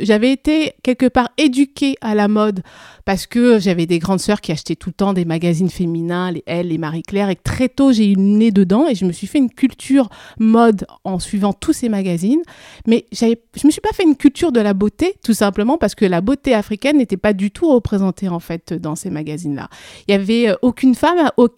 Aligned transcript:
j'avais 0.00 0.32
été 0.32 0.72
quelque 0.82 1.06
part 1.06 1.30
éduquée 1.38 1.96
à 2.00 2.14
la 2.14 2.28
mode 2.28 2.62
parce 3.04 3.26
que 3.26 3.58
j'avais 3.58 3.86
des 3.86 3.98
grandes 3.98 4.20
sœurs 4.20 4.40
qui 4.40 4.52
achetaient 4.52 4.76
tout 4.76 4.90
le 4.90 4.94
temps 4.94 5.12
des 5.12 5.24
magazines 5.24 5.70
féminins, 5.70 6.30
les 6.30 6.42
Elle, 6.46 6.68
les 6.68 6.78
Marie-Claire, 6.78 7.30
et 7.30 7.36
très 7.36 7.68
tôt 7.68 7.92
j'ai 7.92 8.12
eu 8.12 8.14
le 8.14 8.20
nez 8.20 8.50
dedans 8.50 8.86
et 8.86 8.94
je 8.94 9.04
me 9.04 9.12
suis 9.12 9.26
fait 9.26 9.38
une 9.38 9.50
culture 9.50 10.08
mode 10.38 10.86
en 11.04 11.18
suivant 11.18 11.52
tous 11.52 11.72
ces 11.72 11.88
magazines. 11.88 12.42
Mais 12.86 13.06
je 13.12 13.26
me 13.66 13.70
suis 13.70 13.80
pas 13.80 13.92
fait 13.94 14.04
une 14.04 14.16
culture 14.16 14.52
de 14.52 14.60
la 14.60 14.74
beauté, 14.74 15.14
tout 15.24 15.34
simplement 15.34 15.78
parce 15.78 15.94
que 15.94 16.04
la 16.04 16.20
beauté 16.20 16.54
africaine 16.54 16.98
n'était 16.98 17.16
pas 17.16 17.32
du 17.32 17.50
tout 17.50 17.72
représentée 17.72 18.28
en 18.28 18.40
fait 18.40 18.74
dans 18.74 18.94
ces 18.94 19.10
magazines-là. 19.10 19.68
Il 20.06 20.12
y 20.12 20.14
avait 20.14 20.50
euh, 20.50 20.54
aucune 20.62 20.94
femme 20.94 21.30
au, 21.36 21.48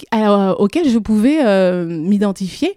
auquel 0.58 0.88
je 0.88 0.98
pouvais 0.98 1.44
euh, 1.44 1.84
m'identifier. 1.84 2.76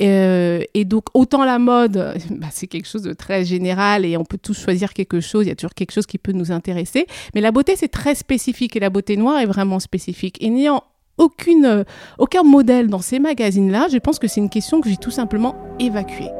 Euh, 0.00 0.62
et 0.74 0.84
donc, 0.84 1.04
autant 1.14 1.44
la 1.44 1.58
mode, 1.58 2.14
bah, 2.30 2.48
c'est 2.50 2.66
quelque 2.66 2.86
chose 2.86 3.02
de 3.02 3.12
très 3.12 3.44
général 3.44 4.04
et 4.04 4.16
on 4.16 4.24
peut 4.24 4.38
tous 4.38 4.58
choisir 4.58 4.94
quelque 4.94 5.20
chose, 5.20 5.46
il 5.46 5.48
y 5.48 5.52
a 5.52 5.54
toujours 5.54 5.74
quelque 5.74 5.92
chose 5.92 6.06
qui 6.06 6.18
peut 6.18 6.32
nous 6.32 6.52
intéresser. 6.52 7.06
Mais 7.34 7.40
la 7.40 7.52
beauté, 7.52 7.74
c'est 7.76 7.88
très 7.88 8.14
spécifique 8.14 8.76
et 8.76 8.80
la 8.80 8.90
beauté 8.90 9.16
noire 9.16 9.38
est 9.38 9.46
vraiment 9.46 9.80
spécifique. 9.80 10.42
Et 10.42 10.50
n'ayant 10.50 10.82
aucune, 11.18 11.66
euh, 11.66 11.84
aucun 12.18 12.42
modèle 12.42 12.88
dans 12.88 13.02
ces 13.02 13.18
magazines-là, 13.18 13.88
je 13.92 13.98
pense 13.98 14.18
que 14.18 14.28
c'est 14.28 14.40
une 14.40 14.50
question 14.50 14.80
que 14.80 14.88
j'ai 14.88 14.96
tout 14.96 15.10
simplement 15.10 15.56
évacuée. 15.78 16.30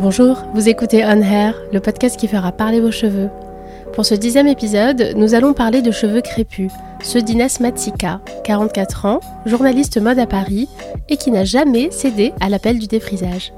Bonjour, 0.00 0.42
vous 0.54 0.68
écoutez 0.68 1.04
On 1.04 1.20
Hair, 1.20 1.54
le 1.72 1.80
podcast 1.80 2.18
qui 2.18 2.26
fera 2.26 2.50
parler 2.52 2.80
vos 2.80 2.90
cheveux. 2.90 3.28
Pour 3.94 4.06
ce 4.06 4.14
dixième 4.14 4.48
épisode, 4.48 5.12
nous 5.16 5.34
allons 5.34 5.52
parler 5.52 5.82
de 5.82 5.90
cheveux 5.90 6.22
crépus, 6.22 6.70
ceux 7.02 7.20
d'Inès 7.20 7.60
Matsika, 7.60 8.22
44 8.44 9.04
ans, 9.04 9.20
journaliste 9.44 10.00
mode 10.00 10.18
à 10.18 10.26
Paris 10.26 10.66
et 11.10 11.18
qui 11.18 11.30
n'a 11.30 11.44
jamais 11.44 11.90
cédé 11.90 12.32
à 12.40 12.48
l'appel 12.48 12.78
du 12.78 12.86
défrisage. 12.86 13.52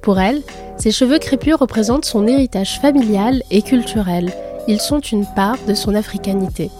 Pour 0.00 0.20
elle, 0.20 0.42
ses 0.76 0.92
cheveux 0.92 1.18
crépus 1.18 1.54
représentent 1.54 2.04
son 2.04 2.28
héritage 2.28 2.78
familial 2.80 3.42
et 3.50 3.62
culturel. 3.62 4.30
Ils 4.68 4.80
sont 4.80 5.00
une 5.00 5.26
part 5.26 5.58
de 5.66 5.74
son 5.74 5.94
africanité. 5.94 6.70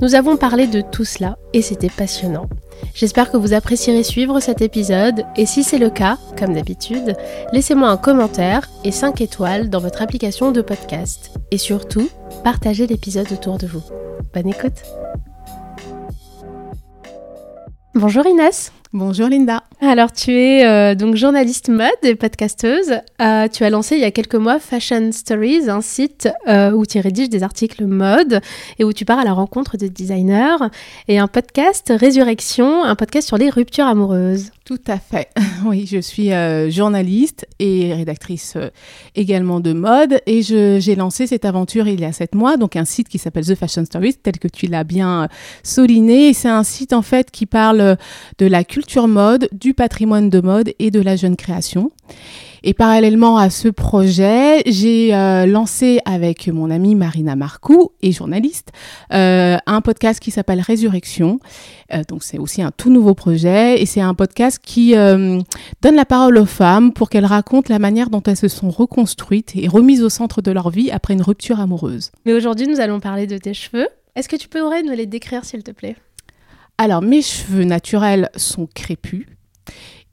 Nous 0.00 0.14
avons 0.14 0.36
parlé 0.36 0.66
de 0.66 0.80
tout 0.80 1.04
cela 1.04 1.36
et 1.52 1.62
c'était 1.62 1.90
passionnant. 1.90 2.48
J'espère 2.94 3.30
que 3.30 3.36
vous 3.36 3.54
apprécierez 3.54 4.04
suivre 4.04 4.40
cet 4.40 4.62
épisode 4.62 5.24
et 5.36 5.46
si 5.46 5.64
c'est 5.64 5.78
le 5.78 5.90
cas, 5.90 6.18
comme 6.38 6.54
d'habitude, 6.54 7.16
laissez-moi 7.52 7.88
un 7.88 7.96
commentaire 7.96 8.68
et 8.84 8.92
5 8.92 9.20
étoiles 9.20 9.68
dans 9.68 9.80
votre 9.80 10.02
application 10.02 10.52
de 10.52 10.62
podcast. 10.62 11.32
Et 11.50 11.58
surtout, 11.58 12.08
partagez 12.44 12.86
l'épisode 12.86 13.30
autour 13.32 13.58
de 13.58 13.66
vous. 13.66 13.82
Bonne 14.32 14.48
écoute 14.48 14.82
Bonjour 17.94 18.26
Inès 18.26 18.72
Bonjour 18.94 19.28
Linda. 19.28 19.64
Alors 19.82 20.12
tu 20.12 20.32
es 20.32 20.64
euh, 20.64 20.94
donc 20.94 21.14
journaliste 21.14 21.68
mode 21.68 21.90
et 22.04 22.14
podcasteuse. 22.14 22.94
Euh, 23.20 23.46
tu 23.46 23.62
as 23.62 23.68
lancé 23.68 23.96
il 23.96 24.00
y 24.00 24.04
a 24.04 24.10
quelques 24.10 24.34
mois 24.34 24.58
Fashion 24.58 25.12
Stories, 25.12 25.68
un 25.68 25.82
site 25.82 26.26
euh, 26.48 26.70
où 26.70 26.86
tu 26.86 26.98
rédiges 26.98 27.28
des 27.28 27.42
articles 27.42 27.84
mode 27.84 28.40
et 28.78 28.84
où 28.84 28.94
tu 28.94 29.04
pars 29.04 29.18
à 29.18 29.24
la 29.24 29.34
rencontre 29.34 29.76
de 29.76 29.88
designers, 29.88 30.56
et 31.06 31.18
un 31.18 31.28
podcast 31.28 31.92
Résurrection, 31.94 32.82
un 32.82 32.94
podcast 32.94 33.28
sur 33.28 33.36
les 33.36 33.50
ruptures 33.50 33.86
amoureuses. 33.86 34.52
Tout 34.68 34.76
à 34.86 34.98
fait. 34.98 35.30
Oui, 35.64 35.88
je 35.90 35.98
suis 35.98 36.30
journaliste 36.70 37.46
et 37.58 37.92
rédactrice 37.94 38.56
également 39.16 39.60
de 39.60 39.72
mode 39.72 40.20
et 40.26 40.42
j'ai 40.42 40.94
lancé 40.94 41.26
cette 41.26 41.46
aventure 41.46 41.88
il 41.88 42.00
y 42.00 42.04
a 42.04 42.12
sept 42.12 42.34
mois, 42.34 42.56
donc 42.58 42.76
un 42.76 42.84
site 42.84 43.08
qui 43.08 43.18
s'appelle 43.18 43.46
The 43.46 43.54
Fashion 43.54 43.84
Stories, 43.86 44.16
tel 44.22 44.38
que 44.38 44.46
tu 44.46 44.66
l'as 44.66 44.84
bien 44.84 45.28
souligné. 45.64 46.34
C'est 46.34 46.48
un 46.50 46.64
site 46.64 46.92
en 46.92 47.02
fait 47.02 47.30
qui 47.30 47.46
parle 47.46 47.96
de 48.38 48.46
la 48.46 48.62
culture 48.62 49.08
mode, 49.08 49.48
du 49.52 49.72
patrimoine 49.72 50.28
de 50.28 50.40
mode 50.40 50.72
et 50.78 50.90
de 50.90 51.00
la 51.00 51.16
jeune 51.16 51.36
création. 51.36 51.90
Et 52.62 52.74
parallèlement 52.74 53.38
à 53.38 53.50
ce 53.50 53.68
projet, 53.68 54.62
j'ai 54.66 55.14
euh, 55.14 55.46
lancé 55.46 56.00
avec 56.04 56.48
mon 56.48 56.70
amie 56.70 56.94
Marina 56.94 57.36
Marcou, 57.36 57.92
et 58.02 58.12
journaliste, 58.12 58.72
euh, 59.12 59.56
un 59.66 59.80
podcast 59.80 60.20
qui 60.20 60.30
s'appelle 60.30 60.60
Résurrection. 60.60 61.38
Euh, 61.92 62.02
donc 62.08 62.24
c'est 62.24 62.38
aussi 62.38 62.60
un 62.62 62.70
tout 62.70 62.90
nouveau 62.90 63.14
projet 63.14 63.80
et 63.80 63.86
c'est 63.86 64.00
un 64.00 64.14
podcast 64.14 64.60
qui 64.62 64.94
donne 64.94 65.44
la 65.82 66.04
parole 66.04 66.38
aux 66.38 66.46
femmes 66.46 66.92
pour 66.92 67.10
qu'elles 67.10 67.26
racontent 67.26 67.72
la 67.72 67.78
manière 67.78 68.10
dont 68.10 68.22
elles 68.22 68.36
se 68.36 68.48
sont 68.48 68.70
reconstruites 68.70 69.52
et 69.54 69.68
remises 69.68 70.02
au 70.02 70.08
centre 70.08 70.42
de 70.42 70.50
leur 70.50 70.70
vie 70.70 70.90
après 70.90 71.14
une 71.14 71.22
rupture 71.22 71.60
amoureuse. 71.60 72.10
Mais 72.26 72.32
aujourd'hui, 72.32 72.66
nous 72.66 72.80
allons 72.80 73.00
parler 73.00 73.26
de 73.26 73.38
tes 73.38 73.54
cheveux. 73.54 73.88
Est-ce 74.16 74.28
que 74.28 74.36
tu 74.36 74.48
pourrais 74.48 74.82
nous 74.82 74.92
les 74.92 75.06
décrire, 75.06 75.44
s'il 75.44 75.62
te 75.62 75.70
plaît? 75.70 75.96
Alors, 76.76 77.02
mes 77.02 77.22
cheveux 77.22 77.64
naturels 77.64 78.30
sont 78.36 78.68
crépus 78.72 79.26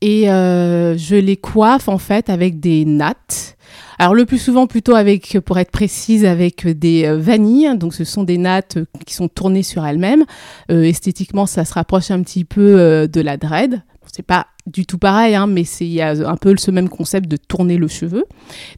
et 0.01 0.29
euh, 0.29 0.97
je 0.97 1.15
les 1.15 1.37
coiffe 1.37 1.87
en 1.87 1.97
fait 1.97 2.29
avec 2.29 2.59
des 2.59 2.85
nattes. 2.85 3.57
Alors 3.97 4.13
le 4.13 4.25
plus 4.25 4.37
souvent 4.37 4.67
plutôt 4.67 4.93
avec, 4.95 5.39
pour 5.45 5.57
être 5.57 5.71
précise, 5.71 6.25
avec 6.25 6.67
des 6.67 7.05
euh, 7.05 7.17
vanilles. 7.17 7.77
Donc 7.77 7.93
ce 7.93 8.03
sont 8.03 8.23
des 8.23 8.37
nattes 8.37 8.77
qui 9.05 9.13
sont 9.13 9.27
tournées 9.27 9.63
sur 9.63 9.85
elles-mêmes. 9.85 10.25
Euh, 10.69 10.83
esthétiquement, 10.83 11.45
ça 11.45 11.65
se 11.65 11.73
rapproche 11.73 12.11
un 12.11 12.21
petit 12.21 12.43
peu 12.43 13.07
de 13.07 13.21
la 13.21 13.37
dread 13.37 13.81
c'est 14.15 14.23
pas 14.23 14.47
du 14.65 14.85
tout 14.85 14.97
pareil, 14.97 15.35
hein, 15.35 15.45
mais 15.45 15.63
il 15.81 15.87
y 15.87 16.01
a 16.01 16.11
un 16.29 16.37
peu 16.37 16.55
ce 16.57 16.71
même 16.71 16.87
concept 16.87 17.27
de 17.27 17.35
tourner 17.35 17.75
le 17.75 17.89
cheveu. 17.89 18.25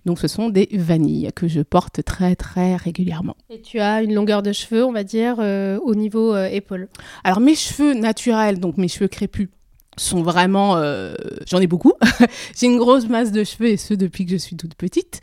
Donc 0.05 0.19
ce 0.19 0.27
sont 0.27 0.49
des 0.49 0.67
vanilles 0.73 1.29
que 1.35 1.47
je 1.47 1.61
porte 1.61 2.03
très 2.03 2.35
très 2.35 2.75
régulièrement. 2.75 3.35
Et 3.51 3.61
tu 3.61 3.79
as 3.79 4.01
une 4.01 4.15
longueur 4.15 4.41
de 4.41 4.51
cheveux, 4.51 4.83
on 4.83 4.91
va 4.91 5.03
dire, 5.03 5.35
euh, 5.39 5.77
au 5.83 5.93
niveau 5.93 6.35
épaule? 6.35 6.87
Alors 7.23 7.39
mes 7.39 7.53
cheveux 7.53 7.93
naturels, 7.93 8.59
donc 8.59 8.77
mes 8.77 8.87
cheveux 8.87 9.07
crépus, 9.07 9.49
sont 9.97 10.21
vraiment, 10.21 10.77
euh, 10.77 11.13
j'en 11.47 11.59
ai 11.59 11.67
beaucoup. 11.67 11.93
j'ai 12.55 12.67
une 12.67 12.77
grosse 12.77 13.07
masse 13.07 13.31
de 13.31 13.43
cheveux 13.43 13.69
et 13.69 13.77
ce 13.77 13.93
depuis 13.93 14.25
que 14.25 14.31
je 14.31 14.37
suis 14.37 14.55
toute 14.55 14.75
petite. 14.75 15.21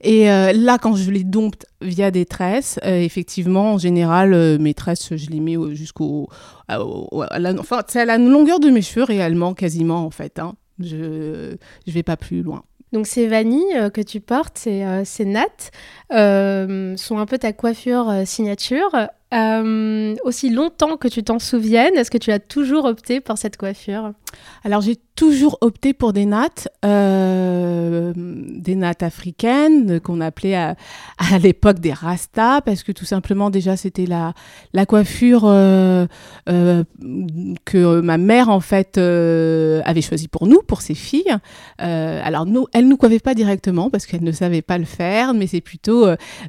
Et 0.00 0.30
euh, 0.30 0.52
là, 0.52 0.78
quand 0.78 0.96
je 0.96 1.10
les 1.10 1.24
dompte 1.24 1.66
via 1.80 2.10
des 2.10 2.26
tresses, 2.26 2.78
euh, 2.84 3.00
effectivement, 3.00 3.74
en 3.74 3.78
général, 3.78 4.58
mes 4.58 4.74
tresses, 4.74 5.14
je 5.14 5.30
les 5.30 5.40
mets 5.40 5.56
jusqu'au, 5.74 6.28
enfin, 6.68 7.82
c'est 7.88 8.00
à 8.00 8.04
la 8.04 8.18
longueur 8.18 8.60
de 8.60 8.70
mes 8.70 8.82
cheveux 8.82 9.04
réellement, 9.04 9.54
quasiment 9.54 10.04
en 10.04 10.10
fait. 10.10 10.38
Hein. 10.38 10.54
Je, 10.78 11.56
je 11.86 11.92
vais 11.92 12.02
pas 12.02 12.16
plus 12.16 12.42
loin. 12.42 12.62
Donc 12.92 13.06
ces 13.06 13.26
vanilles 13.26 13.90
que 13.92 14.00
tu 14.00 14.20
portes, 14.20 14.58
ces, 14.58 15.02
ces 15.04 15.24
nattes, 15.24 15.70
sont 16.10 17.18
un 17.18 17.26
peu 17.26 17.38
ta 17.38 17.52
coiffure 17.52 18.12
signature. 18.24 18.90
Aussi 19.32 20.50
longtemps 20.50 20.96
que 20.96 21.08
tu 21.08 21.22
t'en 21.22 21.38
souviennes, 21.38 21.96
est-ce 21.96 22.10
que 22.10 22.18
tu 22.18 22.30
as 22.30 22.38
toujours 22.38 22.84
opté 22.84 23.20
pour 23.20 23.38
cette 23.38 23.56
coiffure? 23.56 24.12
Alors 24.64 24.80
j'ai 24.80 24.96
toujours 25.16 25.56
opté 25.62 25.94
pour 25.94 26.12
des 26.12 26.26
nattes, 26.26 26.68
euh, 26.84 28.12
des 28.14 28.76
nattes 28.76 29.02
africaines 29.02 29.98
qu'on 30.00 30.20
appelait 30.20 30.54
à, 30.54 30.76
l'époque 31.42 31.80
des 31.80 31.92
rastas 31.92 32.60
parce 32.60 32.82
que 32.82 32.92
tout 32.92 33.04
simplement 33.04 33.50
déjà 33.50 33.76
c'était 33.76 34.06
la 34.06 34.34
la 34.72 34.84
coiffure 34.84 35.44
euh, 35.44 36.06
euh, 36.48 36.84
que 37.64 38.00
ma 38.00 38.18
mère 38.18 38.50
en 38.50 38.60
fait 38.60 38.98
avait 38.98 40.02
choisie 40.02 40.28
pour 40.28 40.46
nous, 40.46 40.60
pour 40.62 40.82
ses 40.82 40.94
filles. 40.94 41.34
alors 41.78 42.46
nous, 42.46 42.66
elle 42.72 42.86
nous 42.86 42.96
coiffait 42.96 43.18
pas 43.18 43.34
directement 43.34 43.90
parce 43.90 44.06
qu'elle 44.06 44.22
ne 44.22 44.32
savait 44.32 44.62
pas 44.62 44.78
le 44.78 44.84
faire, 44.84 45.32
mais 45.34 45.46
c'est 45.46 45.60
plutôt 45.60 46.06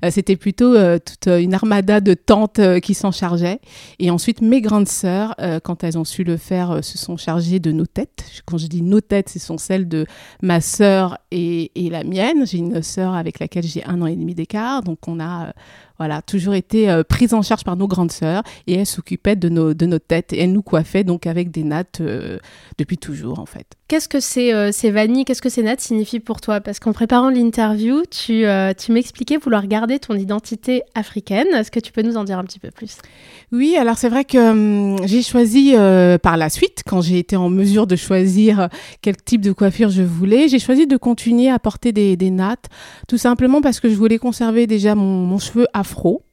c'était 0.09 0.35
plutôt 0.35 0.75
toute 0.99 1.27
une 1.27 1.53
armada 1.53 2.01
de 2.01 2.13
tantes 2.13 2.59
qui 2.81 2.93
s'en 2.93 3.11
chargeaient. 3.11 3.59
Et 3.99 4.11
ensuite 4.11 4.41
mes 4.41 4.61
grandes 4.61 4.87
sœurs, 4.87 5.35
quand 5.63 5.83
elles 5.83 5.97
ont 5.97 6.05
su 6.05 6.23
le 6.23 6.37
faire, 6.37 6.83
se 6.83 6.97
sont 6.97 7.17
chargées 7.17 7.59
de 7.59 7.71
nos 7.71 7.85
têtes 7.85 8.25
je 8.57 8.67
dis 8.67 8.81
nos 8.81 9.01
têtes, 9.01 9.29
ce 9.29 9.39
sont 9.39 9.57
celles 9.57 9.87
de 9.87 10.05
ma 10.41 10.61
sœur 10.61 11.17
et, 11.31 11.71
et 11.75 11.89
la 11.89 12.03
mienne. 12.03 12.45
J'ai 12.45 12.57
une 12.57 12.81
sœur 12.81 13.13
avec 13.13 13.39
laquelle 13.39 13.63
j'ai 13.63 13.83
un 13.85 14.01
an 14.01 14.07
et 14.07 14.15
demi 14.15 14.35
d'écart, 14.35 14.83
donc 14.83 14.99
on 15.07 15.19
a 15.19 15.53
voilà, 15.97 16.21
toujours 16.21 16.53
été 16.53 16.89
euh, 16.89 17.03
prise 17.03 17.33
en 17.33 17.41
charge 17.41 17.63
par 17.63 17.75
nos 17.75 17.87
grandes 17.87 18.11
sœurs 18.11 18.43
et 18.67 18.73
elles 18.73 18.85
s'occupaient 18.85 19.35
de 19.35 19.49
nos, 19.49 19.73
de 19.73 19.85
nos 19.85 19.99
têtes 19.99 20.33
et 20.33 20.41
elles 20.41 20.51
nous 20.51 20.61
coiffaient 20.61 21.03
donc 21.03 21.25
avec 21.25 21.51
des 21.51 21.63
nattes 21.63 22.01
euh, 22.01 22.37
depuis 22.77 22.97
toujours 22.97 23.39
en 23.39 23.45
fait. 23.45 23.65
Qu'est-ce 23.87 24.09
que 24.09 24.19
ces, 24.19 24.53
euh, 24.53 24.71
ces 24.73 24.91
vanilles, 24.91 25.23
qu'est-ce 25.23 25.41
que 25.41 25.49
ces 25.49 25.63
nattes 25.63 25.79
signifient 25.79 26.19
pour 26.19 26.41
toi? 26.41 26.59
Parce 26.59 26.79
qu'en 26.79 26.91
préparant 26.91 27.29
l'interview, 27.29 28.03
tu, 28.11 28.43
tu 28.77 28.91
m'expliquais 28.91 29.37
vouloir 29.37 29.65
garder 29.65 29.97
ton 29.97 30.15
identité 30.15 30.81
africaine. 30.93 31.47
Est-ce 31.53 31.71
que 31.71 31.79
tu 31.79 31.93
peux 31.93 32.01
nous 32.01 32.17
en 32.17 32.25
dire 32.25 32.37
un 32.37 32.43
petit 32.43 32.59
peu 32.59 32.69
plus? 32.69 32.97
Oui, 33.53 33.77
alors 33.77 33.97
c'est 33.97 34.09
vrai 34.09 34.25
que 34.25 34.37
hum, 34.37 35.07
j'ai 35.07 35.21
choisi 35.21 35.73
par 36.21 36.35
la 36.35 36.49
suite, 36.49 36.83
quand 36.85 36.99
j'ai 36.99 37.19
été 37.19 37.37
en 37.37 37.49
mesure 37.49 37.87
de 37.87 37.95
choisir 37.95 38.67
quel 39.01 39.15
type 39.15 39.39
de 39.39 39.53
coiffure 39.53 39.89
je 39.89 40.03
voulais, 40.03 40.49
j'ai 40.49 40.59
choisi 40.59 40.85
de 40.85 40.97
continuer 40.97 41.49
à 41.49 41.57
porter 41.57 41.93
des, 41.93 42.17
des 42.17 42.29
nattes, 42.29 42.65
tout 43.07 43.17
simplement 43.17 43.61
parce 43.61 43.79
que 43.79 43.89
je 43.89 43.95
voulais 43.95 44.17
conserver 44.17 44.67
déjà 44.67 44.95
mon, 44.95 45.25
mon 45.25 45.39
cheveu 45.39 45.65
afro. 45.87 46.23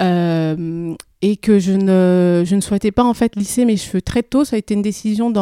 Euh, 0.00 0.94
et 1.20 1.36
que 1.36 1.58
je 1.58 1.72
ne, 1.72 2.44
je 2.46 2.54
ne 2.54 2.60
souhaitais 2.60 2.92
pas 2.92 3.04
en 3.04 3.14
fait 3.14 3.34
lisser 3.34 3.64
mes 3.64 3.76
cheveux 3.76 4.00
très 4.00 4.22
tôt. 4.22 4.44
Ça 4.44 4.56
a 4.56 4.58
été 4.58 4.74
une 4.74 4.82
décision 4.82 5.32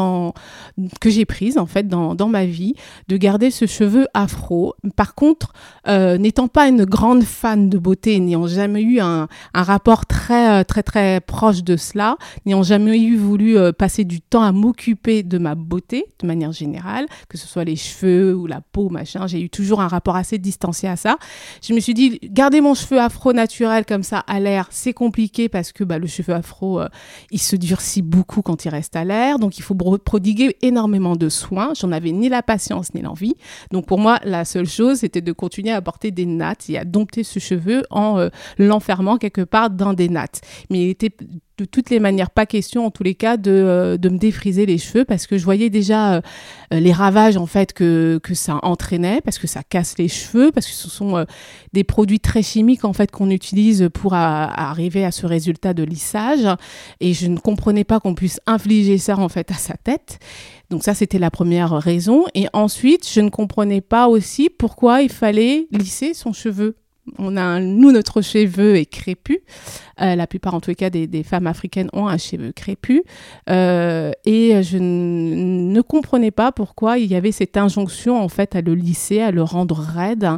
que 1.00 1.10
j'ai 1.10 1.24
prise 1.24 1.58
en 1.58 1.66
fait 1.66 1.86
dans, 1.86 2.14
dans 2.14 2.28
ma 2.28 2.46
vie 2.46 2.74
de 3.08 3.16
garder 3.16 3.50
ce 3.50 3.66
cheveu 3.66 4.06
afro. 4.14 4.74
Par 4.96 5.14
contre, 5.14 5.52
euh, 5.86 6.16
n'étant 6.16 6.48
pas 6.48 6.68
une 6.68 6.84
grande 6.84 7.24
fan 7.24 7.68
de 7.68 7.78
beauté, 7.78 8.18
n'ayant 8.20 8.46
jamais 8.46 8.82
eu 8.82 9.00
un, 9.00 9.28
un, 9.54 9.62
rapport 9.62 10.06
très 10.06 10.64
très 10.64 10.82
très 10.82 11.20
proche 11.20 11.62
de 11.62 11.76
cela, 11.76 12.16
n'ayant 12.46 12.62
jamais 12.62 12.98
eu 12.98 13.16
voulu 13.16 13.58
euh, 13.58 13.72
passer 13.72 14.04
du 14.04 14.20
temps 14.20 14.42
à 14.42 14.52
m'occuper 14.52 15.22
de 15.22 15.38
ma 15.38 15.54
beauté 15.54 16.06
de 16.20 16.26
manière 16.26 16.52
générale, 16.52 17.06
que 17.28 17.36
ce 17.36 17.46
soit 17.46 17.64
les 17.64 17.76
cheveux 17.76 18.34
ou 18.34 18.46
la 18.46 18.60
peau, 18.60 18.88
machin, 18.88 19.26
j'ai 19.26 19.40
eu 19.40 19.50
toujours 19.50 19.80
un 19.80 19.88
rapport 19.88 20.16
assez 20.16 20.38
distancié 20.38 20.88
à 20.88 20.96
ça. 20.96 21.18
Je 21.62 21.74
me 21.74 21.80
suis 21.80 21.94
dit, 21.94 22.18
garder 22.24 22.60
mon 22.60 22.74
cheveu 22.74 22.98
afro 22.98 23.32
naturel 23.32 23.84
comme 23.84 24.02
ça 24.02 24.20
à 24.20 24.40
l'air, 24.40 24.68
c'est 24.70 24.92
compliqué 24.92 25.48
parce 25.48 25.65
que 25.72 25.84
bah, 25.84 25.98
le 25.98 26.06
cheveu 26.06 26.34
afro, 26.34 26.80
euh, 26.80 26.88
il 27.30 27.40
se 27.40 27.56
durcit 27.56 28.02
beaucoup 28.02 28.42
quand 28.42 28.64
il 28.64 28.68
reste 28.68 28.96
à 28.96 29.04
l'air. 29.04 29.38
Donc, 29.38 29.58
il 29.58 29.62
faut 29.62 29.74
prodiguer 29.74 30.56
énormément 30.62 31.16
de 31.16 31.28
soins. 31.28 31.72
J'en 31.78 31.92
avais 31.92 32.12
ni 32.12 32.28
la 32.28 32.42
patience 32.42 32.94
ni 32.94 33.02
l'envie. 33.02 33.34
Donc, 33.70 33.86
pour 33.86 33.98
moi, 33.98 34.18
la 34.24 34.44
seule 34.44 34.68
chose, 34.68 34.98
c'était 34.98 35.20
de 35.20 35.32
continuer 35.32 35.72
à 35.72 35.82
porter 35.82 36.10
des 36.10 36.26
nattes 36.26 36.68
et 36.68 36.78
à 36.78 36.84
dompter 36.84 37.24
ce 37.24 37.38
cheveu 37.38 37.82
en 37.90 38.18
euh, 38.18 38.28
l'enfermant 38.58 39.16
quelque 39.16 39.42
part 39.42 39.70
dans 39.70 39.92
des 39.92 40.08
nattes. 40.08 40.40
Mais 40.70 40.84
il 40.84 40.90
était 40.90 41.12
de 41.58 41.64
toutes 41.64 41.88
les 41.88 42.00
manières 42.00 42.30
pas 42.30 42.44
question 42.44 42.84
en 42.84 42.90
tous 42.90 43.02
les 43.02 43.14
cas 43.14 43.38
de, 43.38 43.50
euh, 43.50 43.96
de 43.96 44.10
me 44.10 44.18
défriser 44.18 44.66
les 44.66 44.76
cheveux 44.76 45.06
parce 45.06 45.26
que 45.26 45.38
je 45.38 45.44
voyais 45.44 45.70
déjà 45.70 46.16
euh, 46.16 46.20
les 46.70 46.92
ravages 46.92 47.38
en 47.38 47.46
fait 47.46 47.72
que, 47.72 48.20
que 48.22 48.34
ça 48.34 48.58
entraînait 48.62 49.22
parce 49.22 49.38
que 49.38 49.46
ça 49.46 49.62
casse 49.62 49.96
les 49.96 50.08
cheveux 50.08 50.52
parce 50.52 50.66
que 50.66 50.72
ce 50.72 50.90
sont 50.90 51.16
euh, 51.16 51.24
des 51.72 51.82
produits 51.82 52.20
très 52.20 52.42
chimiques 52.42 52.84
en 52.84 52.92
fait 52.92 53.10
qu'on 53.10 53.30
utilise 53.30 53.88
pour 53.94 54.12
arriver 54.12 55.04
à 55.04 55.12
ce 55.12 55.24
résultat 55.26 55.72
de 55.72 55.82
lissage. 55.82 56.46
Et 57.00 57.14
je 57.14 57.26
ne 57.26 57.38
comprenais 57.38 57.84
pas 57.84 58.00
qu'on 58.00 58.14
puisse 58.14 58.40
infliger 58.46 58.98
ça 58.98 59.18
en 59.18 59.28
fait 59.28 59.50
à 59.50 59.54
sa 59.54 59.74
tête. 59.74 60.18
Donc 60.68 60.84
ça 60.84 60.94
c'était 60.94 61.18
la 61.18 61.30
première 61.30 61.70
raison. 61.72 62.24
Et 62.34 62.48
ensuite 62.52 63.08
je 63.10 63.20
ne 63.20 63.30
comprenais 63.30 63.80
pas 63.80 64.08
aussi 64.08 64.50
pourquoi 64.50 65.02
il 65.02 65.10
fallait 65.10 65.68
lisser 65.70 66.12
son 66.12 66.32
cheveu 66.32 66.76
on 67.18 67.36
a 67.36 67.60
nous 67.60 67.92
notre 67.92 68.20
cheveu 68.20 68.76
est 68.76 68.86
crépus 68.86 69.40
euh, 70.00 70.14
la 70.14 70.26
plupart, 70.26 70.54
en 70.54 70.60
tous 70.60 70.70
les 70.70 70.76
cas, 70.76 70.90
des, 70.90 71.22
femmes 71.22 71.46
africaines 71.46 71.88
ont 71.92 72.06
un 72.06 72.18
cheveu 72.18 72.52
crépus. 72.52 73.02
Euh, 73.48 74.12
et 74.24 74.62
je 74.62 74.78
ne 74.78 75.80
comprenais 75.80 76.30
pas 76.30 76.52
pourquoi 76.52 76.98
il 76.98 77.10
y 77.10 77.14
avait 77.14 77.32
cette 77.32 77.56
injonction, 77.56 78.20
en 78.20 78.28
fait, 78.28 78.54
à 78.54 78.60
le 78.60 78.74
lisser, 78.74 79.20
à 79.20 79.30
le 79.30 79.42
rendre 79.42 79.78
raide. 79.78 80.28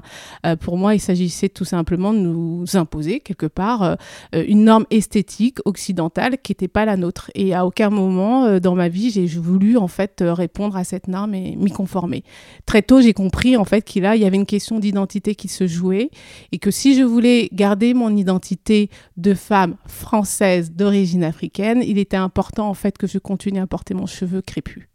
Euh, 0.47 0.57
pour 0.57 0.77
moi, 0.77 0.95
il 0.95 1.01
s'agissait 1.01 1.49
tout 1.49 1.65
simplement 1.65 2.13
de 2.13 2.19
nous 2.19 2.65
imposer, 2.75 3.21
quelque 3.21 3.47
part, 3.47 3.97
une 4.33 4.65
norme 4.65 4.87
esthétique 4.91 5.59
occidentale 5.65 6.39
qui 6.43 6.53
n'était 6.53 6.69
pas 6.69 6.85
la 6.85 6.97
nôtre. 6.97 7.31
Et 7.35 7.55
à 7.55 7.67
aucun 7.67 7.91
moment 7.91 8.61
dans 8.61 8.75
ma 8.75 8.89
vie, 8.89 9.11
j'ai 9.11 9.27
voulu, 9.27 9.77
en 9.77 9.89
fait, 9.89 10.23
répondre 10.27 10.77
à 10.77 10.85
cette 10.85 11.09
norme 11.09 11.35
et 11.35 11.57
m'y 11.57 11.71
conformer. 11.71 12.23
Très 12.67 12.83
tôt, 12.83 13.01
j'ai 13.01 13.13
compris, 13.13 13.57
en 13.57 13.65
fait, 13.65 13.83
qu'il 13.83 14.03
y 14.03 14.07
avait 14.07 14.37
une 14.37 14.47
question 14.47 14.79
d'identité 14.79 15.35
qui 15.35 15.49
se 15.49 15.67
jouait 15.67 16.11
que 16.59 16.71
si 16.71 16.95
je 16.95 17.03
voulais 17.03 17.49
garder 17.53 17.95
mon 17.95 18.17
identité 18.17 18.91
de 19.17 19.35
femme 19.35 19.77
française 19.87 20.73
d'origine 20.73 21.25
africaine, 21.25 21.83
il 21.85 21.99
était 21.99 22.17
important 22.17 22.69
en 22.69 22.75
fait 22.75 22.99
que 22.99 23.07
je 23.07 23.19
continue 23.19 23.61
à 23.61 23.67
porter 23.67 23.95
mon 23.95 24.07
cheveu 24.07 24.43
crépus. 24.43 24.89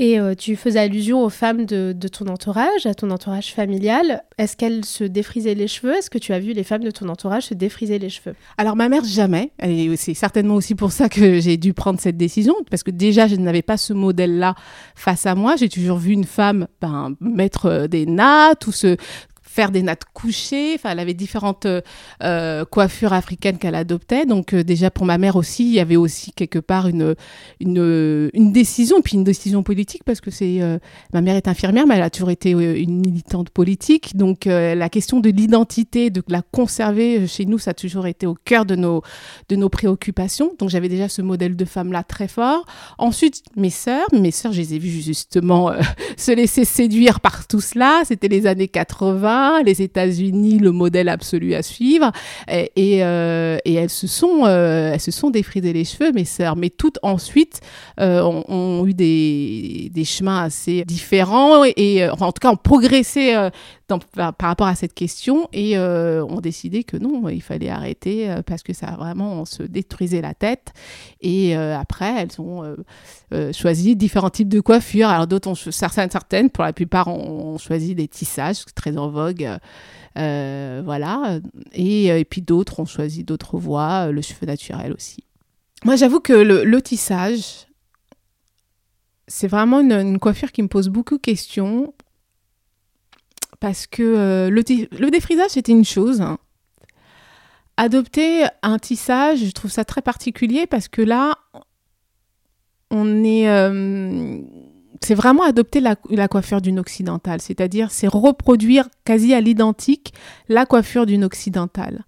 Et 0.00 0.20
euh, 0.20 0.36
tu 0.36 0.54
faisais 0.54 0.78
allusion 0.78 1.24
aux 1.24 1.28
femmes 1.28 1.66
de, 1.66 1.92
ton 2.06 2.28
entourage, 2.28 2.86
à 2.86 2.94
ton 2.94 3.10
entourage 3.10 3.52
familial. 3.52 4.22
Est-ce 4.38 4.56
qu'elles 4.56 4.84
se 4.84 5.02
défrisaient 5.02 5.56
les 5.56 5.66
cheveux? 5.66 5.92
Est-ce 5.92 6.08
que 6.08 6.18
tu 6.18 6.32
as 6.32 6.38
vu 6.38 6.52
les 6.52 6.62
femmes 6.62 6.84
de 6.84 6.92
ton 6.92 7.08
entourage 7.08 7.46
se 7.46 7.54
défriser 7.54 7.98
les 7.98 8.08
cheveux? 8.08 8.36
Alors 8.58 8.76
ma 8.76 8.88
mère 8.88 9.02
jamais. 9.02 9.50
Et 9.60 9.96
c'est 9.96 10.14
certainement 10.14 10.54
aussi 10.54 10.76
pour 10.76 10.92
ça 10.92 11.08
que 11.08 11.40
j'ai 11.40 11.56
dû 11.56 11.74
prendre 11.74 11.98
cette 11.98 12.16
décision, 12.16 12.54
parce 12.70 12.84
que 12.84 12.92
déjà 12.92 13.26
je 13.26 13.34
n'avais 13.34 13.62
pas 13.62 13.76
ce 13.76 13.92
modèle-là 13.92 14.54
face 14.94 15.26
à 15.26 15.34
moi. 15.34 15.56
J'ai 15.56 15.68
toujours 15.68 15.98
vu 15.98 16.12
une 16.12 16.26
femme 16.26 16.68
ben, 16.80 17.16
mettre 17.20 17.66
euh, 17.66 17.86
des 17.88 18.06
nattes 18.06 18.68
ou 18.68 18.72
se 18.72 18.96
faire 19.58 19.72
des 19.72 19.82
nattes 19.82 20.04
couchées. 20.14 20.74
Enfin, 20.76 20.90
elle 20.90 21.00
avait 21.00 21.14
différentes 21.14 21.66
euh, 21.66 21.80
euh, 22.22 22.64
coiffures 22.64 23.12
africaines 23.12 23.58
qu'elle 23.58 23.74
adoptait. 23.74 24.24
Donc 24.24 24.54
euh, 24.54 24.62
déjà 24.62 24.88
pour 24.88 25.04
ma 25.04 25.18
mère 25.18 25.34
aussi, 25.34 25.64
il 25.64 25.72
y 25.72 25.80
avait 25.80 25.96
aussi 25.96 26.30
quelque 26.30 26.60
part 26.60 26.86
une 26.86 27.16
une, 27.58 28.30
une 28.34 28.52
décision, 28.52 29.00
puis 29.02 29.14
une 29.16 29.24
décision 29.24 29.64
politique 29.64 30.04
parce 30.04 30.20
que 30.20 30.30
c'est 30.30 30.60
ma 31.12 31.22
mère 31.22 31.34
est 31.34 31.48
infirmière, 31.48 31.88
mais 31.88 31.96
elle 31.96 32.02
a 32.02 32.10
toujours 32.10 32.30
été 32.30 32.50
une 32.50 33.00
militante 33.00 33.50
politique. 33.50 34.16
Donc 34.16 34.44
la 34.44 34.88
question 34.88 35.18
de 35.18 35.30
l'identité, 35.30 36.10
de 36.10 36.22
la 36.28 36.42
conserver 36.42 37.26
chez 37.26 37.44
nous, 37.44 37.58
ça 37.58 37.72
a 37.72 37.74
toujours 37.74 38.06
été 38.06 38.26
au 38.26 38.34
cœur 38.34 38.64
de 38.64 38.76
nos 38.76 39.02
de 39.48 39.56
nos 39.56 39.68
préoccupations. 39.68 40.52
Donc 40.60 40.68
j'avais 40.68 40.88
déjà 40.88 41.08
ce 41.08 41.20
modèle 41.20 41.56
de 41.56 41.64
femme 41.64 41.90
là 41.90 42.04
très 42.04 42.28
fort. 42.28 42.64
Ensuite 42.98 43.42
mes 43.56 43.70
sœurs, 43.70 44.06
mes 44.12 44.30
sœurs, 44.30 44.52
je 44.52 44.60
les 44.60 44.74
ai 44.74 44.78
vues 44.78 45.02
justement 45.02 45.72
se 46.16 46.30
laisser 46.30 46.64
séduire 46.64 47.18
par 47.18 47.48
tout 47.48 47.60
cela. 47.60 48.02
C'était 48.04 48.28
les 48.28 48.46
années 48.46 48.68
80 48.68 49.47
les 49.64 49.82
États-Unis 49.82 50.58
le 50.58 50.72
modèle 50.72 51.08
absolu 51.08 51.54
à 51.54 51.62
suivre, 51.62 52.12
et, 52.48 53.04
euh, 53.04 53.58
elles 53.64 53.90
se 53.90 54.06
sont, 54.06 54.44
euh, 54.44 54.92
elles 54.92 55.00
se 55.00 55.10
sont 55.10 55.30
défrisées 55.30 55.72
les 55.72 55.84
cheveux, 55.84 56.12
mes 56.12 56.24
sœurs, 56.24 56.56
mais 56.56 56.70
toutes 56.70 56.98
ensuite 57.02 57.60
euh, 58.00 58.22
ont, 58.22 58.86
eu 58.86 58.94
des, 58.94 60.04
chemins 60.04 60.42
assez 60.44 60.84
différents 60.84 61.64
et, 61.64 62.08
en 62.08 62.32
tout 62.32 62.40
cas 62.40 62.50
ont 62.50 62.56
progressé 62.56 63.34
par, 63.86 64.32
rapport 64.40 64.66
à 64.66 64.74
cette 64.74 64.94
question 64.94 65.48
et 65.52 65.78
ont 65.78 66.40
décidé 66.40 66.84
que 66.84 66.96
non, 66.96 67.28
il 67.28 67.42
fallait 67.42 67.68
arrêter 67.68 68.34
parce 68.46 68.62
que 68.62 68.72
ça 68.72 68.92
vraiment 68.98 69.44
se 69.44 69.62
détruisait 69.62 70.22
la 70.22 70.34
tête. 70.34 70.72
Et 71.20 71.54
après, 71.54 72.14
elles 72.16 72.40
ont 72.40 72.76
choisi 73.52 73.96
différents 73.96 74.30
types 74.30 74.48
de 74.48 74.60
coiffures. 74.60 75.08
Alors 75.08 75.26
d'autres 75.26 75.54
certaines, 75.54 76.10
certaines, 76.10 76.50
pour 76.50 76.64
la 76.64 76.72
plupart, 76.72 77.08
ont, 77.08 77.54
ont 77.54 77.58
choisi 77.58 77.94
des 77.94 78.08
tissages 78.08 78.64
très 78.74 78.96
en 78.96 79.08
vogue 79.08 79.37
euh, 80.18 80.82
voilà. 80.84 81.40
Et, 81.72 82.10
euh, 82.10 82.18
et 82.18 82.24
puis 82.24 82.42
d'autres 82.42 82.80
ont 82.80 82.86
choisi 82.86 83.24
d'autres 83.24 83.58
voies, 83.58 84.08
euh, 84.08 84.12
le 84.12 84.22
cheveu 84.22 84.46
naturel 84.46 84.92
aussi. 84.92 85.24
Moi, 85.84 85.96
j'avoue 85.96 86.20
que 86.20 86.32
le, 86.32 86.82
tissage, 86.82 87.66
c'est 89.28 89.46
vraiment 89.46 89.80
une, 89.80 90.18
coiffure 90.18 90.50
qui 90.50 90.62
me 90.62 90.68
pose 90.68 90.88
beaucoup 90.88 91.16
de 91.16 91.22
questions. 91.22 91.94
Parce 93.60 93.86
que 93.86 94.48
le, 94.48 94.62
le, 94.98 95.10
défrisage, 95.10 95.50
c'était 95.50 95.72
une 95.72 95.84
chose. 95.84 96.20
Hein. 96.20 96.38
Adopter 97.76 98.44
un 98.62 98.78
tissage, 98.78 99.44
je 99.44 99.50
trouve 99.50 99.70
ça 99.70 99.84
très 99.84 100.02
particulier 100.02 100.66
parce 100.66 100.88
que 100.88 101.02
là, 101.02 101.36
on 102.90 103.24
est 103.24 103.46
c'est 105.02 105.14
vraiment 105.14 105.44
adopter 105.44 105.80
la, 105.80 106.28
coiffure 106.28 106.60
d'une 106.60 106.78
occidentale, 106.78 107.40
c'est-à-dire 107.40 107.90
c'est 107.90 108.08
reproduire 108.08 108.88
quasi 109.04 109.34
à 109.34 109.40
l'identique 109.40 110.12
la 110.48 110.66
coiffure 110.66 111.06
d'une 111.06 111.24
occidentale. 111.24 112.04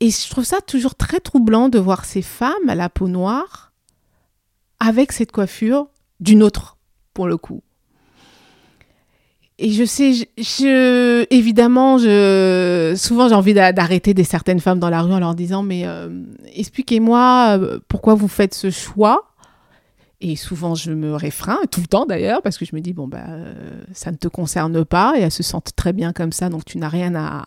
Et 0.00 0.10
je 0.10 0.30
trouve 0.30 0.44
ça 0.44 0.60
toujours 0.60 0.94
très 0.94 1.20
troublant 1.20 1.68
de 1.68 1.78
voir 1.78 2.04
ces 2.04 2.22
femmes 2.22 2.68
à 2.68 2.74
la 2.74 2.88
peau 2.88 3.08
noire 3.08 3.72
avec 4.78 5.12
cette 5.12 5.32
coiffure 5.32 5.88
d'une 6.20 6.42
autre, 6.42 6.76
pour 7.14 7.26
le 7.28 7.38
coup. 7.38 7.62
Et 9.58 9.72
je 9.72 9.84
sais, 9.84 10.12
je, 10.36 11.26
évidemment, 11.30 11.96
je, 11.96 12.92
souvent 12.94 13.28
j'ai 13.28 13.34
envie 13.34 13.54
d'arrêter 13.54 14.12
des 14.12 14.24
certaines 14.24 14.60
femmes 14.60 14.78
dans 14.78 14.90
la 14.90 15.00
rue 15.00 15.14
en 15.14 15.18
leur 15.18 15.34
disant, 15.34 15.62
mais 15.62 15.86
euh, 15.86 16.10
expliquez-moi 16.54 17.56
euh, 17.58 17.78
pourquoi 17.88 18.14
vous 18.14 18.28
faites 18.28 18.52
ce 18.52 18.68
choix 18.68 19.32
et 20.22 20.34
souvent, 20.34 20.74
je 20.74 20.92
me 20.92 21.14
réfreins, 21.14 21.58
tout 21.70 21.80
le 21.82 21.86
temps 21.86 22.06
d'ailleurs, 22.06 22.40
parce 22.40 22.56
que 22.56 22.64
je 22.64 22.74
me 22.74 22.80
dis, 22.80 22.94
bon, 22.94 23.06
bah, 23.06 23.24
euh, 23.28 23.52
ça 23.92 24.10
ne 24.10 24.16
te 24.16 24.28
concerne 24.28 24.82
pas, 24.82 25.12
et 25.16 25.20
elles 25.20 25.30
se 25.30 25.42
sentent 25.42 25.72
très 25.76 25.92
bien 25.92 26.14
comme 26.14 26.32
ça, 26.32 26.48
donc 26.48 26.64
tu 26.64 26.78
n'as 26.78 26.88
rien 26.88 27.14
à, 27.14 27.44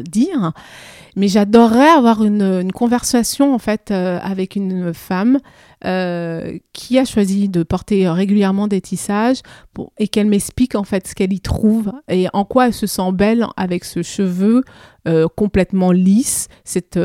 dire. 0.00 0.52
Mais 1.16 1.26
j'adorerais 1.26 1.88
avoir 1.88 2.22
une, 2.22 2.70
conversation, 2.72 3.52
en 3.52 3.58
fait, 3.58 3.90
euh, 3.90 4.20
avec 4.22 4.54
une 4.54 4.94
femme 4.94 5.40
euh, 5.84 6.56
qui 6.72 6.98
a 6.98 7.04
choisi 7.04 7.48
de 7.48 7.64
porter 7.64 8.08
régulièrement 8.08 8.68
des 8.68 8.80
tissages 8.80 9.40
et 9.98 10.06
qu'elle 10.06 10.28
m'explique, 10.28 10.76
en 10.76 10.84
fait, 10.84 11.08
ce 11.08 11.14
qu'elle 11.16 11.32
y 11.32 11.40
trouve 11.40 11.92
et 12.08 12.28
en 12.32 12.44
quoi 12.44 12.68
elle 12.68 12.74
se 12.74 12.86
sent 12.86 13.12
belle 13.12 13.46
avec 13.56 13.84
ce 13.84 14.02
cheveu 14.02 14.62
complètement 15.36 15.92
lisse, 15.92 16.48
cette, 16.64 16.98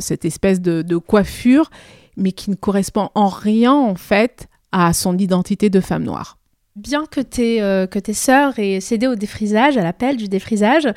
cette 0.00 0.24
espèce 0.24 0.60
de 0.60 0.96
coiffure 0.96 1.70
mais 2.16 2.32
qui 2.32 2.50
ne 2.50 2.56
correspond 2.56 3.10
en 3.14 3.28
rien 3.28 3.72
en 3.72 3.94
fait 3.94 4.48
à 4.72 4.92
son 4.92 5.16
identité 5.18 5.70
de 5.70 5.80
femme 5.80 6.04
noire. 6.04 6.38
Bien 6.76 7.06
que 7.06 7.20
tes, 7.20 7.62
euh, 7.62 7.86
que 7.86 8.00
tes 8.00 8.14
sœurs 8.14 8.58
aient 8.58 8.80
cédé 8.80 9.06
au 9.06 9.14
défrisage, 9.14 9.76
à 9.76 9.82
l'appel 9.84 10.16
du 10.16 10.26
défrisage, 10.26 10.88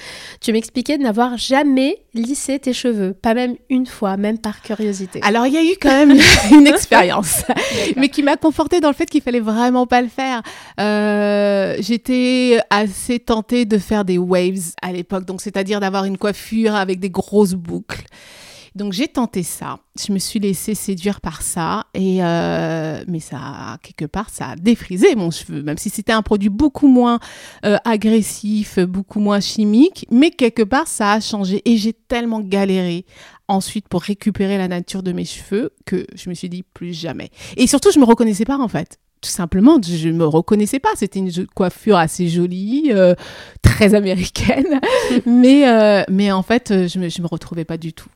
tu 0.41 0.51
m'expliquais 0.51 0.97
de 0.97 1.03
n'avoir 1.03 1.37
jamais 1.37 1.99
lissé 2.15 2.57
tes 2.57 2.73
cheveux, 2.73 3.13
pas 3.13 3.35
même 3.35 3.57
une 3.69 3.85
fois, 3.85 4.17
même 4.17 4.39
par 4.39 4.63
curiosité. 4.63 5.19
Alors 5.21 5.45
il 5.45 5.53
y 5.53 5.57
a 5.57 5.63
eu 5.63 5.75
quand 5.79 5.91
même 5.91 6.17
une 6.51 6.65
expérience, 6.65 7.43
mais 7.95 8.09
qui 8.09 8.23
m'a 8.23 8.37
confortée 8.37 8.79
dans 8.79 8.87
le 8.87 8.95
fait 8.95 9.05
qu'il 9.05 9.21
fallait 9.21 9.39
vraiment 9.39 9.85
pas 9.85 10.01
le 10.01 10.07
faire. 10.07 10.41
Euh, 10.79 11.75
J'étais 11.79 12.59
assez 12.71 13.19
tentée 13.19 13.65
de 13.65 13.77
faire 13.77 14.03
des 14.03 14.17
waves 14.17 14.71
à 14.81 14.91
l'époque, 14.91 15.25
donc 15.25 15.41
c'est-à-dire 15.41 15.79
d'avoir 15.79 16.05
une 16.05 16.17
coiffure 16.17 16.73
avec 16.73 16.99
des 16.99 17.11
grosses 17.11 17.53
boucles 17.53 18.03
Donc 18.77 18.93
j'ai 18.93 19.07
tenté 19.07 19.41
ça, 19.41 19.79
je 19.99 20.13
me 20.13 20.19
suis 20.19 20.39
laissée 20.39 20.75
séduire 20.75 21.19
par 21.19 21.41
ça, 21.41 21.87
et 21.95 22.23
euh, 22.23 23.03
mais 23.07 23.19
ça, 23.19 23.79
quelque 23.81 24.05
part, 24.05 24.29
ça 24.29 24.49
a 24.49 24.55
défrisé 24.55 25.15
mon 25.15 25.31
cheveu, 25.31 25.63
même 25.63 25.79
si 25.79 25.89
c'était 25.89 26.13
un 26.13 26.21
produit 26.21 26.49
beaucoup 26.49 26.87
moins 26.87 27.19
euh, 27.65 27.77
agressif, 27.85 28.77
beaucoup 28.79 29.19
moins 29.19 29.39
chimique, 29.39 30.05
mais 30.11 30.29
quelque 30.29 30.61
part, 30.61 30.87
ça 30.87 31.13
a 31.13 31.19
changé, 31.19 31.63
et 31.65 31.75
j'ai 31.77 31.93
tellement 31.93 32.39
galéré 32.39 33.05
ensuite 33.47 33.87
pour 33.87 34.03
récupérer 34.03 34.59
la 34.59 34.67
nature 34.67 35.01
de 35.01 35.11
mes 35.11 35.25
cheveux 35.25 35.71
que 35.85 36.05
je 36.13 36.29
me 36.29 36.35
suis 36.35 36.49
dit 36.49 36.61
plus 36.61 36.93
jamais. 36.93 37.31
Et 37.55 37.65
surtout, 37.65 37.89
je 37.91 37.99
me 37.99 38.05
reconnaissais 38.05 38.45
pas 38.45 38.59
en 38.59 38.67
fait. 38.67 38.99
Tout 39.21 39.31
simplement, 39.31 39.79
je 39.81 40.09
me 40.09 40.27
reconnaissais 40.27 40.77
pas. 40.77 40.89
C'était 40.95 41.17
une 41.17 41.47
coiffure 41.47 41.97
assez 41.97 42.27
jolie, 42.27 42.91
euh, 42.91 43.15
très 43.63 43.95
américaine, 43.95 44.79
mais, 45.25 45.67
euh, 45.67 46.03
mais 46.09 46.31
en 46.31 46.43
fait, 46.43 46.87
je 46.87 46.99
me, 46.99 47.05
me 47.05 47.27
retrouvais 47.27 47.65
pas 47.65 47.77
du 47.79 47.93
tout 47.93 48.09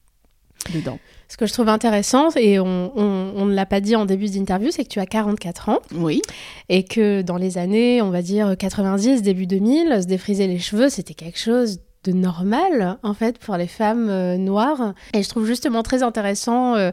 dedans. 0.74 1.00
Ce 1.28 1.38
que 1.38 1.46
je 1.46 1.54
trouve 1.54 1.70
intéressant, 1.70 2.30
et 2.36 2.60
on, 2.60 2.92
on, 2.98 3.46
ne 3.46 3.54
l'a 3.54 3.66
pas 3.66 3.80
dit 3.80 3.96
en 3.96 4.06
début 4.06 4.30
d'interview, 4.30 4.70
c'est 4.72 4.84
que 4.84 4.90
tu 4.90 5.00
as 5.00 5.06
44 5.06 5.70
ans. 5.70 5.80
Oui. 5.96 6.22
Et 6.68 6.84
que 6.84 7.22
dans 7.22 7.38
les 7.38 7.58
années, 7.58 8.02
on 8.02 8.10
va 8.10 8.22
dire 8.22 8.56
90, 8.58 9.22
début 9.22 9.48
2000, 9.48 10.02
se 10.02 10.08
défriser 10.08 10.48
les 10.48 10.60
cheveux, 10.60 10.90
c'était 10.90 11.14
quelque 11.14 11.40
chose 11.40 11.80
de 12.04 12.12
normal 12.14 12.98
en 13.04 13.14
fait 13.14 13.38
pour 13.38 13.56
les 13.58 13.68
femmes 13.68 14.10
euh, 14.10 14.38
noires. 14.38 14.94
Et 15.14 15.22
je 15.22 15.30
trouve 15.30 15.46
justement 15.46 15.84
très 15.84 16.02
intéressant 16.02 16.76
euh, 16.76 16.90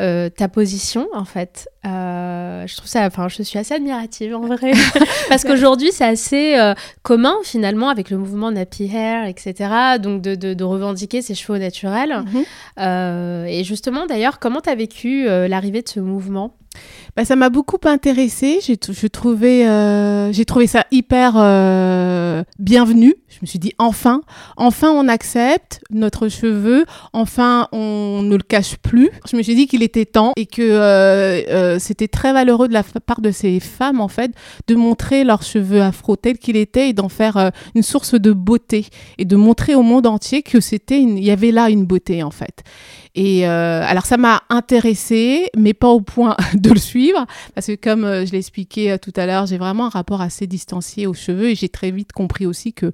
euh, 0.00 0.28
ta 0.28 0.48
position 0.48 1.08
en 1.14 1.24
fait. 1.24 1.68
Je 1.82 2.76
trouve 2.76 2.88
ça 2.88 3.06
enfin 3.06 3.28
je 3.28 3.42
suis 3.42 3.58
assez 3.58 3.72
admirative 3.74 4.36
en 4.36 4.46
vrai. 4.46 4.72
Parce 5.30 5.44
qu'aujourd'hui 5.44 5.92
c'est 5.92 6.04
assez 6.04 6.56
commun 7.02 7.36
finalement 7.42 7.88
avec 7.88 8.10
le 8.10 8.18
mouvement 8.18 8.50
nappy 8.50 8.84
hair 8.94 9.26
etc 9.26 9.98
donc 9.98 10.20
de, 10.20 10.34
de, 10.34 10.64
revendiquer 10.64 11.22
ses 11.22 11.34
cheveux 11.34 11.58
naturels. 11.58 12.22
Mhm. 12.78 13.46
et 13.46 13.64
justement 13.64 14.04
d'ailleurs 14.06 14.38
comment 14.40 14.60
tu 14.60 14.68
as 14.68 14.74
vécu 14.74 15.24
l'arrivée 15.24 15.80
de 15.80 15.88
ce 15.88 16.00
mouvement? 16.00 16.54
Bah, 17.20 17.26
ça 17.26 17.36
m'a 17.36 17.50
beaucoup 17.50 17.76
intéressée. 17.84 18.60
J'ai 18.62 18.78
trouvé, 18.78 19.68
euh, 19.68 20.32
trouvé 20.46 20.66
ça 20.66 20.86
hyper 20.90 21.34
euh, 21.36 22.42
bienvenu. 22.58 23.14
Je 23.28 23.36
me 23.42 23.46
suis 23.46 23.58
dit 23.58 23.74
enfin, 23.76 24.22
enfin 24.56 24.88
on 24.88 25.06
accepte 25.06 25.82
notre 25.90 26.28
cheveu, 26.28 26.86
enfin 27.12 27.68
on 27.72 28.22
ne 28.22 28.34
le 28.36 28.42
cache 28.42 28.76
plus. 28.78 29.10
Je 29.30 29.36
me 29.36 29.42
suis 29.42 29.54
dit 29.54 29.66
qu'il 29.66 29.82
était 29.82 30.06
temps 30.06 30.32
et 30.36 30.46
que 30.46 30.62
euh, 30.62 31.78
c'était 31.78 32.08
très 32.08 32.32
valeureux 32.32 32.68
de 32.68 32.72
la 32.72 32.82
part 32.82 33.20
de 33.20 33.32
ces 33.32 33.60
femmes 33.60 34.00
en 34.00 34.08
fait 34.08 34.32
de 34.66 34.74
montrer 34.74 35.22
leurs 35.22 35.42
cheveux 35.42 35.82
afro 35.82 36.16
tels 36.16 36.38
qu'il 36.38 36.56
était 36.56 36.88
et 36.88 36.92
d'en 36.94 37.10
faire 37.10 37.52
une 37.74 37.82
source 37.82 38.14
de 38.14 38.32
beauté 38.32 38.86
et 39.18 39.26
de 39.26 39.36
montrer 39.36 39.74
au 39.74 39.82
monde 39.82 40.06
entier 40.06 40.42
que 40.42 40.60
c'était, 40.60 41.02
il 41.02 41.22
y 41.22 41.30
avait 41.30 41.52
là 41.52 41.68
une 41.68 41.84
beauté 41.84 42.22
en 42.22 42.30
fait. 42.30 42.64
Et 43.14 43.46
euh, 43.46 43.82
alors 43.84 44.06
ça 44.06 44.16
m'a 44.16 44.42
intéressée, 44.50 45.50
mais 45.56 45.74
pas 45.74 45.88
au 45.88 46.00
point 46.00 46.36
de 46.54 46.70
le 46.70 46.78
suivre, 46.78 47.09
parce 47.54 47.66
que 47.66 47.74
comme 47.74 48.04
euh, 48.04 48.26
je 48.26 48.32
l'ai 48.32 48.38
expliqué 48.38 48.92
euh, 48.92 48.98
tout 48.98 49.12
à 49.16 49.26
l'heure, 49.26 49.46
j'ai 49.46 49.58
vraiment 49.58 49.86
un 49.86 49.90
rapport 49.90 50.20
assez 50.20 50.46
distancié 50.46 51.06
aux 51.06 51.14
cheveux 51.14 51.50
et 51.50 51.54
j'ai 51.54 51.68
très 51.68 51.90
vite 51.90 52.12
compris 52.12 52.46
aussi 52.46 52.72
que 52.72 52.92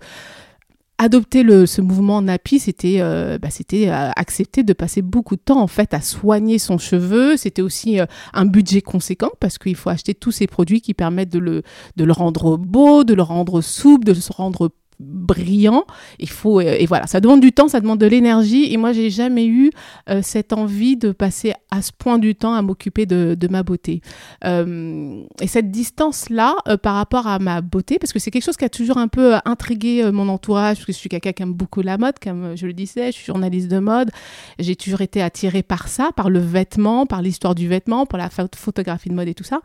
adopter 0.99 1.45
ce 1.67 1.83
mouvement 1.83 2.23
nappy, 2.23 2.59
c'était 2.59 3.01
bah, 3.39 3.51
c'était 3.51 3.89
accepter 3.91 4.63
de 4.63 4.73
passer 4.73 5.03
beaucoup 5.03 5.37
de 5.37 5.43
temps 5.43 5.61
en 5.61 5.67
fait 5.67 5.93
à 5.93 6.01
soigner 6.01 6.59
son 6.59 6.79
cheveu. 6.79 7.37
C'était 7.37 7.61
aussi 7.61 7.99
un 8.33 8.47
budget 8.47 8.81
conséquent 8.81 9.29
parce 9.39 9.59
qu'il 9.59 9.75
faut 9.75 9.91
acheter 9.91 10.15
tous 10.15 10.33
ces 10.33 10.47
produits 10.47 10.81
qui 10.81 10.95
permettent 10.95 11.29
de 11.29 11.39
le, 11.39 11.63
de 11.97 12.05
le 12.05 12.13
rendre 12.13 12.57
beau, 12.57 13.05
de 13.05 13.13
le 13.13 13.21
rendre 13.21 13.61
souple, 13.61 14.07
de 14.07 14.13
le 14.13 14.21
rendre 14.35 14.71
brillant. 14.99 15.85
Il 16.19 16.29
faut 16.29 16.61
euh, 16.61 16.77
et 16.79 16.87
voilà, 16.87 17.07
ça 17.07 17.21
demande 17.21 17.41
du 17.41 17.53
temps, 17.53 17.69
ça 17.69 17.81
demande 17.81 17.99
de 17.99 18.07
l'énergie. 18.07 18.73
Et 18.73 18.77
moi, 18.77 18.93
j'ai 18.93 19.11
jamais 19.11 19.47
eu 19.47 19.71
euh, 20.09 20.21
cette 20.23 20.53
envie 20.53 20.97
de 20.97 21.13
passer 21.13 21.53
à 21.71 21.83
ce 21.83 21.93
point 21.97 22.19
du 22.19 22.35
temps 22.35 22.55
à 22.55 22.63
m'occuper 22.63 23.07
de, 23.07 23.37
ma 23.49 23.63
beauté. 23.63 24.01
Euh, 24.45 25.23
et 25.41 25.47
cette 25.47 25.71
distance 25.71 26.31
là 26.31 26.57
par 26.83 26.95
rapport 26.95 27.27
à 27.27 27.39
ma 27.39 27.61
beauté, 27.61 27.99
parce 27.99 28.13
que 28.13 28.19
c'est 28.19 28.31
quelque 28.31 28.45
chose 28.45 28.57
qui 28.57 28.65
a 28.65 28.69
toujours 28.69 28.99
un 28.99 29.09
peu 29.09 29.35
intrigué 29.45 30.11
mon 30.11 30.29
entourage, 30.29 30.77
parce 30.77 30.87
que 30.87 30.93
je 30.93 30.99
suis 30.99 31.09
quelqu'un 31.09 31.33
qui 31.33 31.43
aime 31.43 31.53
beaucoup 31.53 31.83
la 31.83 31.97
mode, 31.99 32.19
comme 32.19 32.57
je 32.57 32.67
le 32.67 32.73
disais, 32.73 33.07
je 33.07 33.13
suis 33.13 33.27
journaliste 33.27 33.69
de 33.69 33.79
mode. 33.79 34.11
J'ai 34.59 34.75
toujours 34.75 35.01
été 35.01 35.23
attirée 35.23 35.63
par 35.63 35.89
ça, 35.89 36.11
par 36.17 36.29
le 36.29 36.41
vêtement, 36.41 37.07
par 37.07 37.23
l'histoire 37.23 37.55
du 37.55 37.69
vêtement, 37.69 38.07
par 38.07 38.19
la 38.19 38.31
photographie 38.31 39.11
de 39.11 39.15
mode 39.15 39.29
et 39.29 39.35
tout 39.35 39.45
ça. 39.45 39.61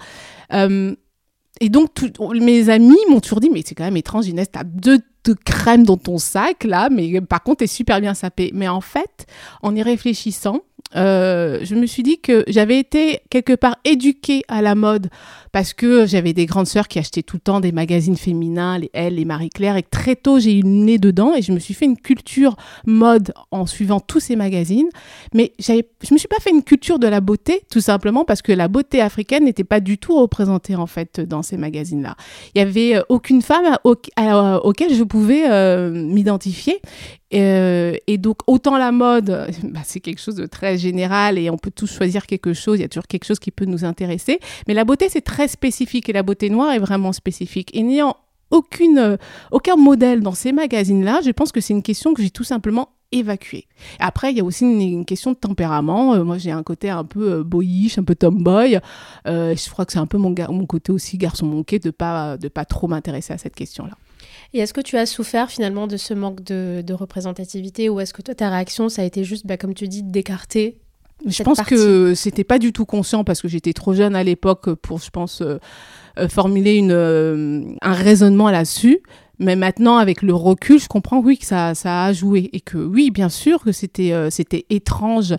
et 0.51 1.69
donc, 1.69 1.89
mes 2.33 2.69
amis 2.69 2.97
m'ont 3.09 3.19
toujours 3.19 3.39
dit, 3.39 3.49
mais 3.49 3.63
c'est 3.65 3.75
quand 3.75 3.83
même 3.83 3.97
étrange, 3.97 4.27
Inès, 4.27 4.51
t'as 4.51 4.63
deux 4.63 4.99
de 5.23 5.33
crème 5.33 5.83
dans 5.83 5.97
ton 5.97 6.17
sac 6.17 6.63
là, 6.63 6.89
mais 6.89 7.21
par 7.21 7.43
contre, 7.43 7.59
t'es 7.59 7.67
super 7.67 8.01
bien 8.01 8.13
sapé. 8.13 8.51
Mais 8.53 8.67
en 8.67 8.81
fait, 8.81 9.27
en 9.61 9.75
y 9.75 9.83
réfléchissant, 9.83 10.61
euh, 10.95 11.59
je 11.63 11.75
me 11.75 11.85
suis 11.85 12.03
dit 12.03 12.19
que 12.19 12.43
j'avais 12.47 12.79
été 12.79 13.21
quelque 13.29 13.53
part 13.53 13.77
éduquée 13.85 14.43
à 14.47 14.61
la 14.61 14.75
mode 14.75 15.09
parce 15.51 15.73
que 15.73 16.05
j'avais 16.05 16.33
des 16.33 16.45
grandes 16.45 16.67
sœurs 16.67 16.87
qui 16.87 16.99
achetaient 16.99 17.23
tout 17.23 17.37
le 17.37 17.41
temps 17.41 17.59
des 17.59 17.71
magazines 17.71 18.15
féminins, 18.15 18.77
les 18.77 18.89
Elle, 18.93 19.15
les 19.15 19.25
Marie-Claire, 19.25 19.77
et 19.77 19.83
très 19.83 20.15
tôt 20.15 20.39
j'ai 20.39 20.57
eu 20.57 20.61
le 20.61 20.69
nez 20.69 20.97
dedans 20.97 21.33
et 21.35 21.41
je 21.41 21.51
me 21.51 21.59
suis 21.59 21.73
fait 21.73 21.85
une 21.85 21.97
culture 21.97 22.55
mode 22.85 23.33
en 23.51 23.65
suivant 23.65 23.99
tous 23.99 24.19
ces 24.19 24.35
magazines. 24.35 24.89
Mais 25.33 25.53
je 25.59 26.13
me 26.13 26.17
suis 26.17 26.27
pas 26.27 26.39
fait 26.39 26.51
une 26.51 26.63
culture 26.63 26.99
de 26.99 27.07
la 27.07 27.21
beauté, 27.21 27.63
tout 27.69 27.81
simplement 27.81 28.23
parce 28.25 28.41
que 28.41 28.51
la 28.51 28.67
beauté 28.67 29.01
africaine 29.01 29.45
n'était 29.45 29.63
pas 29.63 29.79
du 29.79 29.97
tout 29.97 30.17
représentée 30.17 30.75
en 30.75 30.87
fait 30.87 31.19
dans 31.19 31.41
ces 31.41 31.57
magazines-là. 31.57 32.15
Il 32.55 32.59
y 32.59 32.61
avait 32.61 32.95
euh, 32.95 33.01
aucune 33.09 33.41
femme 33.41 33.77
auquel 33.83 34.93
je 34.93 35.03
pouvais 35.03 35.49
euh, 35.49 35.91
m'identifier. 35.91 36.79
Euh, 37.33 37.95
et 38.07 38.17
donc, 38.17 38.37
autant 38.47 38.77
la 38.77 38.91
mode, 38.91 39.47
bah, 39.63 39.81
c'est 39.83 39.99
quelque 39.99 40.19
chose 40.19 40.35
de 40.35 40.45
très 40.45 40.77
général 40.77 41.37
et 41.37 41.49
on 41.49 41.57
peut 41.57 41.71
tous 41.71 41.91
choisir 41.91 42.25
quelque 42.25 42.53
chose, 42.53 42.79
il 42.79 42.81
y 42.81 42.85
a 42.85 42.89
toujours 42.89 43.07
quelque 43.07 43.25
chose 43.25 43.39
qui 43.39 43.51
peut 43.51 43.65
nous 43.65 43.85
intéresser. 43.85 44.39
Mais 44.67 44.73
la 44.73 44.83
beauté, 44.83 45.09
c'est 45.09 45.21
très 45.21 45.47
spécifique 45.47 46.09
et 46.09 46.13
la 46.13 46.23
beauté 46.23 46.49
noire 46.49 46.71
est 46.73 46.79
vraiment 46.79 47.13
spécifique. 47.13 47.69
Et 47.75 47.83
n'ayant 47.83 48.17
aucune, 48.49 48.97
euh, 48.97 49.17
aucun 49.51 49.77
modèle 49.77 50.21
dans 50.21 50.33
ces 50.33 50.51
magazines-là, 50.51 51.21
je 51.23 51.31
pense 51.31 51.51
que 51.51 51.61
c'est 51.61 51.73
une 51.73 51.83
question 51.83 52.13
que 52.13 52.21
j'ai 52.21 52.31
tout 52.31 52.43
simplement 52.43 52.89
évacuée. 53.13 53.67
Après, 53.99 54.31
il 54.31 54.37
y 54.37 54.41
a 54.41 54.43
aussi 54.43 54.63
une, 54.63 55.05
question 55.05 55.31
de 55.31 55.37
tempérament. 55.37 56.15
Euh, 56.15 56.23
moi, 56.23 56.37
j'ai 56.37 56.51
un 56.51 56.63
côté 56.63 56.89
un 56.89 57.03
peu 57.03 57.43
boyish, 57.43 57.97
un 57.97 58.03
peu 58.03 58.15
tomboy. 58.15 58.79
je 59.25 59.69
crois 59.69 59.85
que 59.85 59.93
c'est 59.93 59.99
un 59.99 60.05
peu 60.05 60.17
mon, 60.17 60.33
mon 60.49 60.65
côté 60.65 60.91
aussi 60.91 61.17
garçon 61.17 61.45
manqué 61.45 61.79
de 61.79 61.91
pas 61.91 62.37
de 62.37 62.47
pas 62.47 62.65
trop 62.65 62.87
m'intéresser 62.87 63.33
à 63.33 63.37
cette 63.37 63.55
question-là. 63.55 63.97
Et 64.53 64.59
est-ce 64.59 64.73
que 64.73 64.81
tu 64.81 64.97
as 64.97 65.05
souffert 65.05 65.49
finalement 65.49 65.87
de 65.87 65.97
ce 65.97 66.13
manque 66.13 66.43
de, 66.43 66.93
représentativité 66.93 67.89
ou 67.89 67.99
est-ce 67.99 68.13
que 68.13 68.21
toi, 68.21 68.35
ta 68.35 68.49
réaction, 68.49 68.89
ça 68.89 69.01
a 69.01 69.05
été 69.05 69.23
juste, 69.23 69.47
bah, 69.47 69.57
comme 69.57 69.73
tu 69.73 69.87
dis, 69.87 70.03
d'écarter 70.03 70.77
je 71.25 71.43
pense 71.43 71.61
que 71.61 72.15
c'était 72.15 72.43
pas 72.43 72.57
du 72.57 72.73
tout 72.73 72.85
conscient 72.85 73.23
parce 73.23 73.43
que 73.43 73.47
j'étais 73.47 73.73
trop 73.73 73.93
jeune 73.93 74.15
à 74.15 74.23
l'époque 74.23 74.73
pour, 74.73 74.97
je 74.97 75.11
pense, 75.11 75.41
euh, 75.41 75.59
euh, 76.17 76.27
formuler 76.27 76.73
une, 76.77 76.91
euh, 76.91 77.63
un 77.81 77.93
raisonnement 77.93 78.49
là-dessus. 78.49 79.01
Mais 79.41 79.55
maintenant, 79.55 79.97
avec 79.97 80.21
le 80.21 80.35
recul, 80.35 80.79
je 80.79 80.87
comprends, 80.87 81.19
oui, 81.19 81.39
que 81.39 81.45
ça, 81.45 81.73
a 81.83 82.13
joué. 82.13 82.51
Et 82.53 82.61
que, 82.61 82.77
oui, 82.77 83.09
bien 83.09 83.27
sûr, 83.27 83.63
que 83.63 83.71
c'était 83.71 84.13
euh, 84.13 84.29
c'était 84.29 84.67
étrange 84.69 85.33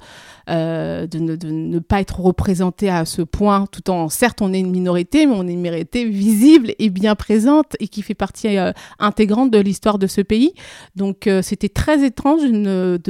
euh, 0.51 1.07
de, 1.07 1.21
ne, 1.21 1.79
pas 1.79 2.01
être 2.01 2.19
représenté 2.19 2.91
à 2.91 3.05
ce 3.05 3.23
point, 3.23 3.67
tout 3.71 3.91
en, 3.91 4.09
certes, 4.09 4.43
on 4.43 4.53
est 4.53 4.59
une 4.59 4.73
minorité, 4.73 5.25
mais 5.25 5.35
on 5.37 5.47
est 5.47 5.53
une 5.53 5.61
minorité 5.61 6.05
visible 6.05 6.73
et 6.81 6.91
bien 6.91 7.15
présente 7.15 7.77
et 7.79 7.87
qui 7.87 8.03
fait 8.03 8.15
partie 8.15 8.59
euh, 8.59 8.73
intégrante 8.99 9.53
de 9.53 9.59
l'histoire 9.59 10.01
de 10.01 10.09
ce 10.09 10.21
pays. 10.21 10.53
Donc, 10.97 11.31
c'était 11.43 11.69
très 11.69 12.05
étrange 12.05 12.43
de 12.43 12.49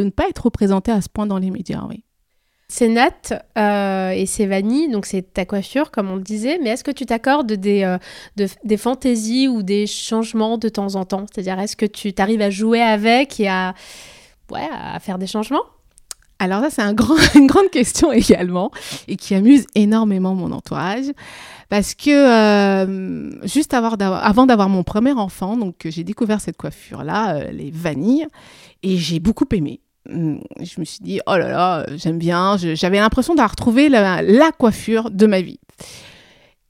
ne, 0.02 0.10
pas 0.10 0.28
être 0.28 0.44
représenté 0.44 0.92
à 0.92 1.00
ce 1.00 1.08
point 1.08 1.24
dans 1.26 1.38
les 1.38 1.50
médias. 1.50 1.82
C'est 2.74 2.88
Nat 2.88 3.44
euh, 3.58 4.12
et 4.12 4.24
c'est 4.24 4.46
Vanille, 4.46 4.88
donc 4.88 5.04
c'est 5.04 5.34
ta 5.34 5.44
coiffure, 5.44 5.90
comme 5.90 6.10
on 6.10 6.16
le 6.16 6.22
disait. 6.22 6.58
Mais 6.62 6.70
est-ce 6.70 6.82
que 6.82 6.90
tu 6.90 7.04
t'accordes 7.04 7.52
des, 7.52 7.82
euh, 7.82 7.98
des 8.64 8.76
fantaisies 8.78 9.46
ou 9.46 9.62
des 9.62 9.86
changements 9.86 10.56
de 10.56 10.70
temps 10.70 10.94
en 10.94 11.04
temps? 11.04 11.26
C'est-à-dire, 11.30 11.60
est-ce 11.60 11.76
que 11.76 11.84
tu 11.84 12.14
arrives 12.16 12.40
à 12.40 12.48
jouer 12.48 12.80
avec 12.80 13.38
et 13.40 13.46
à, 13.46 13.74
ouais, 14.50 14.66
à 14.72 14.98
faire 15.00 15.18
des 15.18 15.26
changements? 15.26 15.64
Alors 16.38 16.62
ça, 16.62 16.70
c'est 16.70 16.82
une 17.38 17.46
grande 17.46 17.68
question 17.70 18.10
également 18.10 18.70
et 19.06 19.16
qui 19.16 19.34
amuse 19.34 19.66
énormément 19.74 20.34
mon 20.34 20.50
entourage 20.50 21.12
parce 21.68 21.94
que 21.94 22.08
euh, 22.08 23.46
juste 23.46 23.74
avant 23.74 24.46
d'avoir 24.46 24.68
mon 24.70 24.82
premier 24.82 25.12
enfant, 25.12 25.58
donc 25.58 25.74
j'ai 25.84 26.04
découvert 26.04 26.40
cette 26.40 26.56
coiffure-là, 26.56 27.50
les 27.52 27.70
vanilles, 27.70 28.26
et 28.82 28.96
j'ai 28.96 29.20
beaucoup 29.20 29.46
aimé. 29.52 29.82
Mm, 30.08 30.38
je 30.60 30.80
me 30.80 30.84
suis 30.84 31.00
dit, 31.00 31.20
oh 31.26 31.36
là 31.36 31.48
là, 31.48 31.86
j'aime 31.96 32.18
bien. 32.18 32.56
J'avais 32.56 32.98
l'impression 32.98 33.34
d'avoir 33.34 33.50
retrouvé 33.50 33.88
la, 33.88 34.52
coiffure 34.58 35.10
de 35.10 35.26
ma 35.26 35.40
vie. 35.40 35.60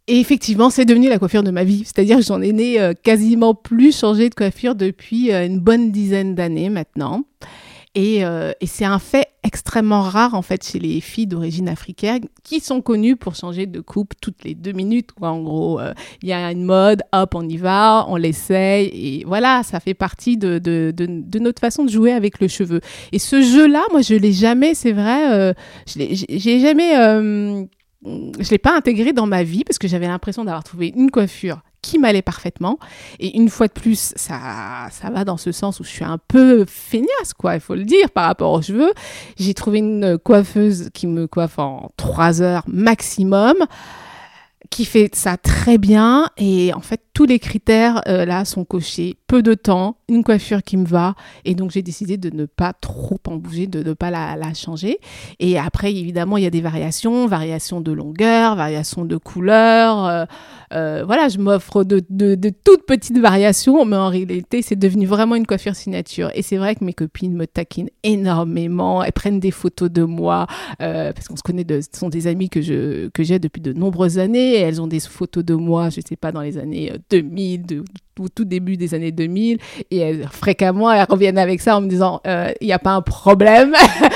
Et 0.08 0.18
effectivement, 0.18 0.68
c'est 0.68 0.84
devenu 0.84 1.08
la 1.08 1.18
coiffure 1.18 1.42
de 1.42 1.50
ma 1.50 1.64
vie. 1.64 1.84
C'est-à-dire 1.84 2.16
que 2.18 2.24
j'en 2.24 2.42
ai 2.42 2.52
né 2.52 2.80
euh, 2.80 2.92
quasiment 2.92 3.54
plus 3.54 3.96
changé 3.96 4.28
de 4.28 4.34
coiffure 4.34 4.74
depuis 4.74 5.32
euh, 5.32 5.46
une 5.46 5.60
bonne 5.60 5.92
dizaine 5.92 6.34
d'années 6.34 6.70
maintenant. 6.70 7.24
Et, 7.94 8.24
euh, 8.24 8.52
et 8.60 8.66
c'est 8.66 8.84
un 8.84 8.98
fait 8.98 9.28
extrêmement 9.44 10.02
rare 10.02 10.34
en 10.34 10.42
fait 10.42 10.64
chez 10.64 10.78
les 10.78 11.00
filles 11.00 11.26
d'origine 11.26 11.68
africaine 11.68 12.26
qui 12.44 12.60
sont 12.60 12.80
connues 12.80 13.16
pour 13.16 13.34
changer 13.34 13.66
de 13.66 13.80
coupe 13.80 14.14
toutes 14.20 14.44
les 14.44 14.54
deux 14.54 14.72
minutes. 14.72 15.10
En 15.20 15.40
gros, 15.40 15.80
euh, 15.80 15.92
il 16.22 16.28
y 16.28 16.32
a 16.32 16.50
une 16.52 16.64
mode, 16.64 17.02
hop, 17.12 17.34
on 17.34 17.48
y 17.48 17.56
va, 17.56 18.06
on 18.08 18.16
l'essaye 18.16 18.86
et 18.92 19.24
voilà, 19.26 19.62
ça 19.62 19.80
fait 19.80 19.94
partie 19.94 20.36
de, 20.36 20.58
de, 20.58 20.92
de, 20.94 21.38
notre 21.38 21.60
façon 21.60 21.84
de 21.84 21.90
jouer 21.90 22.12
avec 22.12 22.40
le 22.40 22.48
cheveu. 22.48 22.80
Et 23.10 23.18
ce 23.18 23.42
jeu-là, 23.42 23.82
moi, 23.90 24.02
je 24.02 24.14
l'ai 24.14 24.32
jamais, 24.32 24.74
c'est 24.74 24.92
vrai, 24.92 25.32
euh, 25.32 25.52
j'ai 25.86 26.60
jamais, 26.60 26.96
euh, 26.98 27.64
je 28.04 28.50
l'ai 28.50 28.58
pas 28.58 28.76
intégré 28.76 29.12
dans 29.12 29.26
ma 29.26 29.42
vie 29.42 29.64
parce 29.64 29.78
que 29.78 29.88
j'avais 29.88 30.06
l'impression 30.06 30.44
d'avoir 30.44 30.62
trouvé 30.62 30.92
une 30.94 31.10
coiffure 31.10 31.62
qui 31.82 31.98
m'allait 31.98 32.22
parfaitement. 32.22 32.78
Et 33.18 33.36
une 33.36 33.48
fois 33.48 33.66
de 33.66 33.72
plus, 33.72 34.12
ça, 34.16 34.88
ça 34.90 35.10
va 35.10 35.24
dans 35.24 35.36
ce 35.36 35.52
sens 35.52 35.80
où 35.80 35.84
je 35.84 35.90
suis 35.90 36.04
un 36.04 36.18
peu 36.18 36.64
feignasse, 36.64 37.34
quoi, 37.36 37.54
il 37.54 37.60
faut 37.60 37.74
le 37.74 37.84
dire, 37.84 38.10
par 38.10 38.26
rapport 38.26 38.52
aux 38.52 38.62
cheveux. 38.62 38.92
J'ai 39.36 39.52
trouvé 39.54 39.78
une 39.78 40.18
coiffeuse 40.18 40.90
qui 40.94 41.06
me 41.06 41.26
coiffe 41.26 41.58
en 41.58 41.90
trois 41.96 42.40
heures 42.40 42.64
maximum 42.66 43.56
qui 44.70 44.84
fait 44.86 45.14
ça 45.14 45.36
très 45.36 45.76
bien 45.76 46.30
et 46.38 46.72
en 46.72 46.80
fait 46.80 47.02
tous 47.14 47.26
les 47.26 47.38
critères 47.38 48.02
euh, 48.08 48.24
là 48.24 48.44
sont 48.44 48.64
cochés. 48.64 49.16
Peu 49.26 49.42
de 49.42 49.54
temps, 49.54 49.96
une 50.08 50.24
coiffure 50.24 50.62
qui 50.62 50.76
me 50.76 50.86
va 50.86 51.14
et 51.44 51.54
donc 51.54 51.70
j'ai 51.70 51.82
décidé 51.82 52.16
de 52.16 52.34
ne 52.34 52.46
pas 52.46 52.72
trop 52.72 53.18
en 53.26 53.36
bouger, 53.36 53.66
de 53.66 53.82
ne 53.82 53.92
pas 53.92 54.10
la, 54.10 54.36
changer. 54.54 54.98
Et 55.38 55.58
après 55.58 55.94
évidemment 55.94 56.36
il 56.36 56.44
y 56.44 56.46
a 56.46 56.50
des 56.50 56.60
variations, 56.60 57.26
variations 57.26 57.80
de 57.80 57.92
longueur, 57.92 58.56
variations 58.56 59.04
de 59.04 59.16
couleur. 59.16 60.06
Euh, 60.06 60.24
euh, 60.72 61.02
voilà, 61.06 61.28
je 61.28 61.38
m'offre 61.38 61.84
de, 61.84 62.00
toutes 62.64 62.86
petites 62.86 63.18
variations, 63.18 63.84
mais 63.84 63.96
en 63.96 64.08
réalité 64.08 64.62
c'est 64.62 64.76
devenu 64.76 65.06
vraiment 65.06 65.34
une 65.34 65.46
coiffure 65.46 65.74
signature. 65.74 66.30
Et 66.34 66.42
c'est 66.42 66.56
vrai 66.56 66.74
que 66.74 66.84
mes 66.84 66.94
copines 66.94 67.34
me 67.34 67.46
taquinent 67.46 67.90
énormément, 68.02 69.02
elles 69.02 69.12
prennent 69.12 69.40
des 69.40 69.50
photos 69.50 69.90
de 69.90 70.02
moi 70.02 70.46
parce 70.78 71.28
qu'on 71.28 71.36
se 71.36 71.42
connaît, 71.42 71.66
ce 71.68 71.98
sont 71.98 72.08
des 72.08 72.26
amis 72.26 72.48
que 72.48 72.60
j'ai 72.60 73.38
depuis 73.38 73.62
de 73.62 73.72
nombreuses 73.72 74.18
années 74.18 74.62
elles 74.62 74.80
ont 74.80 74.86
des 74.86 75.00
photos 75.00 75.44
de 75.44 75.54
moi, 75.54 75.90
je 75.90 76.00
sais 76.06 76.16
pas, 76.16 76.32
dans 76.32 76.40
les 76.40 76.58
années 76.58 76.92
2000, 77.20 77.64
euh, 77.72 77.84
au 78.18 78.28
tout 78.28 78.44
début 78.44 78.76
des 78.76 78.94
années 78.94 79.12
2000. 79.12 79.58
Et 79.90 79.98
elles, 79.98 80.28
fréquemment, 80.30 80.90
elles 80.90 81.06
reviennent 81.08 81.38
avec 81.38 81.60
ça 81.60 81.76
en 81.76 81.80
me 81.80 81.88
disant, 81.88 82.20
euh, 82.26 82.52
il 82.60 82.66
n'y 82.66 82.72
a 82.72 82.78
pas 82.78 82.92
un 82.92 83.02
problème. 83.02 83.74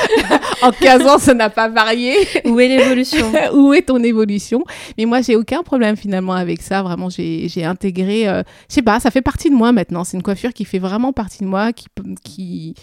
en 0.62 0.70
15 0.70 1.06
ans, 1.06 1.18
ça 1.18 1.34
n'a 1.34 1.50
pas 1.50 1.68
varié. 1.68 2.14
Où 2.44 2.58
est 2.60 2.68
l'évolution? 2.68 3.26
Où 3.54 3.74
est 3.74 3.82
ton 3.82 4.02
évolution? 4.02 4.64
Mais 4.96 5.04
moi, 5.04 5.20
j'ai 5.20 5.36
aucun 5.36 5.62
problème 5.62 5.96
finalement 5.96 6.34
avec 6.34 6.62
ça. 6.62 6.82
Vraiment, 6.82 7.08
j'ai 7.10 7.64
intégré, 7.64 8.24
Je 8.24 8.28
euh, 8.28 8.42
je 8.68 8.74
sais 8.74 8.82
pas, 8.82 9.00
ça 9.00 9.10
fait 9.10 9.22
partie 9.22 9.50
de 9.50 9.54
moi 9.54 9.72
maintenant. 9.72 10.04
C'est 10.04 10.16
une 10.16 10.22
coiffure 10.22 10.52
qui 10.52 10.64
fait 10.64 10.78
vraiment 10.78 11.12
partie 11.12 11.44
de 11.44 11.48
moi, 11.48 11.72
qui... 11.72 11.86
qui... 12.24 12.74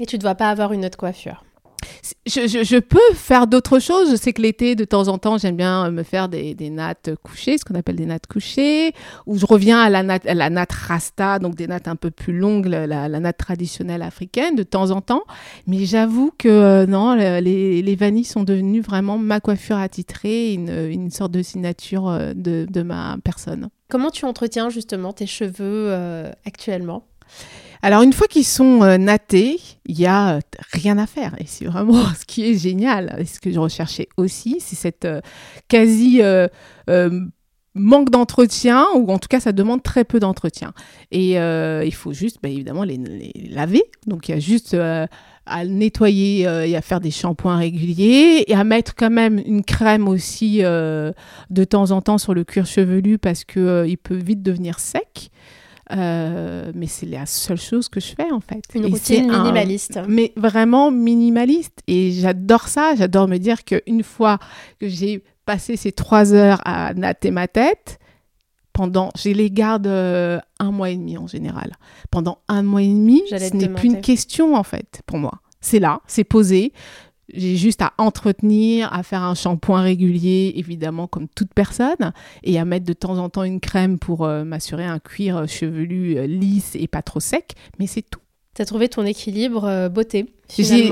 Et 0.00 0.06
tu 0.06 0.16
ne 0.16 0.20
dois 0.20 0.34
pas 0.34 0.50
avoir 0.50 0.72
une 0.72 0.84
autre 0.84 0.98
coiffure 0.98 1.44
je, 2.26 2.78
peux 2.78 3.14
faire 3.14 3.46
d'autres 3.46 3.78
choses. 3.78 4.10
Je 4.10 4.16
sais 4.16 4.32
que 4.32 4.42
l'été, 4.42 4.74
de 4.74 4.84
temps 4.84 5.08
en 5.08 5.18
temps, 5.18 5.38
j'aime 5.38 5.56
bien 5.56 5.90
me 5.90 6.02
faire 6.02 6.28
des, 6.28 6.54
nattes 6.70 7.10
couchées, 7.22 7.58
ce 7.58 7.64
qu'on 7.64 7.74
appelle 7.74 7.96
des 7.96 8.06
nattes 8.06 8.26
couchées, 8.26 8.92
ou 9.26 9.38
je 9.38 9.46
reviens 9.46 9.80
à 9.80 9.90
la 9.90 10.02
natte, 10.02 10.24
la 10.24 10.66
rasta, 10.70 11.38
donc 11.38 11.54
des 11.54 11.66
nattes 11.66 11.88
un 11.88 11.96
peu 11.96 12.10
plus 12.10 12.36
longues, 12.36 12.66
la, 12.66 13.08
natte 13.08 13.38
traditionnelle 13.38 14.02
africaine, 14.02 14.54
de 14.54 14.62
temps 14.62 14.90
en 14.90 15.00
temps. 15.00 15.24
Mais 15.66 15.84
j'avoue 15.84 16.32
que 16.36 16.48
euh, 16.48 16.86
non, 16.86 17.14
les, 17.14 17.82
les, 17.82 17.94
vanilles 17.96 18.24
sont 18.24 18.44
devenues 18.44 18.80
vraiment 18.80 19.18
ma 19.18 19.40
coiffure 19.40 19.76
attitrée, 19.76 20.52
une, 20.52 20.70
une 20.90 21.10
sorte 21.10 21.32
de 21.32 21.42
signature 21.42 22.08
euh, 22.08 22.32
de, 22.34 22.66
de, 22.68 22.82
ma 22.82 23.16
personne. 23.22 23.68
Comment 23.88 24.10
tu 24.10 24.24
entretiens 24.24 24.70
justement 24.70 25.12
tes 25.12 25.26
cheveux 25.26 25.88
euh, 25.90 26.30
actuellement? 26.44 27.06
Alors 27.84 28.00
une 28.00 28.14
fois 28.14 28.28
qu'ils 28.28 28.46
sont 28.46 28.82
euh, 28.82 28.96
nattés, 28.96 29.60
il 29.84 30.00
y 30.00 30.06
a 30.06 30.36
euh, 30.36 30.40
rien 30.72 30.96
à 30.96 31.06
faire. 31.06 31.34
Et 31.38 31.44
c'est 31.46 31.66
vraiment 31.66 32.02
ce 32.18 32.24
qui 32.24 32.42
est 32.48 32.54
génial. 32.54 33.14
Et 33.18 33.26
ce 33.26 33.38
que 33.40 33.52
je 33.52 33.58
recherchais 33.58 34.08
aussi, 34.16 34.56
c'est 34.60 34.74
cette 34.74 35.04
euh, 35.04 35.20
quasi 35.68 36.22
manque 37.76 38.08
d'entretien 38.08 38.86
ou 38.94 39.10
en 39.10 39.18
tout 39.18 39.26
cas 39.28 39.40
ça 39.40 39.52
demande 39.52 39.82
très 39.82 40.04
peu 40.04 40.18
d'entretien. 40.18 40.72
Et 41.10 41.32
il 41.32 41.94
faut 41.94 42.14
juste 42.14 42.38
bah, 42.42 42.48
évidemment 42.48 42.84
les, 42.84 42.98
laver. 43.50 43.82
Donc 44.06 44.28
il 44.28 44.32
y 44.32 44.34
a 44.34 44.40
juste 44.40 44.74
à 44.74 45.64
nettoyer 45.66 46.42
et 46.42 46.76
à 46.76 46.80
faire 46.80 47.00
des 47.00 47.10
shampoings 47.10 47.56
réguliers 47.56 48.44
et 48.46 48.54
à 48.54 48.64
mettre 48.64 48.94
quand 48.94 49.10
même 49.10 49.42
une 49.44 49.64
crème 49.64 50.08
aussi 50.08 50.60
de 50.60 51.64
temps 51.68 51.90
en 51.90 52.00
temps 52.00 52.18
sur 52.18 52.32
le 52.32 52.44
cuir 52.44 52.64
chevelu 52.64 53.18
parce 53.18 53.44
que 53.44 53.84
il 53.88 53.98
peut 53.98 54.14
vite 54.14 54.42
devenir 54.42 54.78
sec 54.78 55.32
euh, 55.96 56.72
mais 56.74 56.86
c'est 56.86 57.06
la 57.06 57.26
seule 57.26 57.60
chose 57.60 57.88
que 57.88 58.00
je 58.00 58.14
fais 58.14 58.30
en 58.30 58.40
fait. 58.40 58.62
Une 58.74 58.86
routine 58.86 59.30
minimaliste. 59.30 60.00
mais 60.08 60.32
vraiment 60.36 60.90
minimaliste. 60.90 61.80
Et 61.86 62.12
j'adore 62.12 62.68
ça. 62.68 62.94
J'adore 62.96 63.28
me 63.28 63.38
dire 63.38 63.64
qu'une 63.64 64.02
fois 64.02 64.38
que 64.80 64.88
j'ai 64.88 65.22
passé 65.44 65.76
ces 65.76 65.92
trois 65.92 66.32
heures 66.32 66.60
à 66.64 66.94
natter 66.94 67.30
ma 67.30 67.48
tête, 67.48 67.98
pendant, 68.72 69.10
je 69.16 69.30
les 69.30 69.50
garde 69.50 69.86
euh, 69.86 70.40
un 70.58 70.72
mois 70.72 70.90
et 70.90 70.96
demi 70.96 71.16
en 71.16 71.28
général. 71.28 71.74
Pendant 72.10 72.38
un 72.48 72.62
mois 72.62 72.82
et 72.82 72.88
demi, 72.88 73.22
ce 73.28 73.54
n'est 73.54 73.68
plus 73.68 73.88
une 73.88 74.00
question 74.00 74.56
en 74.56 74.64
fait 74.64 75.00
pour 75.06 75.18
moi. 75.18 75.40
C'est 75.60 75.78
là, 75.78 76.00
c'est 76.06 76.24
posé. 76.24 76.72
J'ai 77.32 77.56
juste 77.56 77.80
à 77.80 77.92
entretenir, 77.98 78.92
à 78.92 79.02
faire 79.02 79.22
un 79.22 79.34
shampoing 79.34 79.80
régulier, 79.80 80.52
évidemment, 80.56 81.06
comme 81.06 81.26
toute 81.28 81.54
personne, 81.54 82.12
et 82.42 82.58
à 82.58 82.64
mettre 82.64 82.84
de 82.84 82.92
temps 82.92 83.18
en 83.18 83.28
temps 83.30 83.44
une 83.44 83.60
crème 83.60 83.98
pour 83.98 84.24
euh, 84.24 84.44
m'assurer 84.44 84.84
un 84.84 84.98
cuir 84.98 85.48
chevelu 85.48 86.18
euh, 86.18 86.26
lisse 86.26 86.76
et 86.78 86.86
pas 86.86 87.02
trop 87.02 87.20
sec, 87.20 87.54
mais 87.78 87.86
c'est 87.86 88.02
tout. 88.02 88.20
Tu 88.54 88.62
as 88.62 88.66
trouvé 88.66 88.88
ton 88.88 89.04
équilibre 89.04 89.64
euh, 89.64 89.88
beauté 89.88 90.26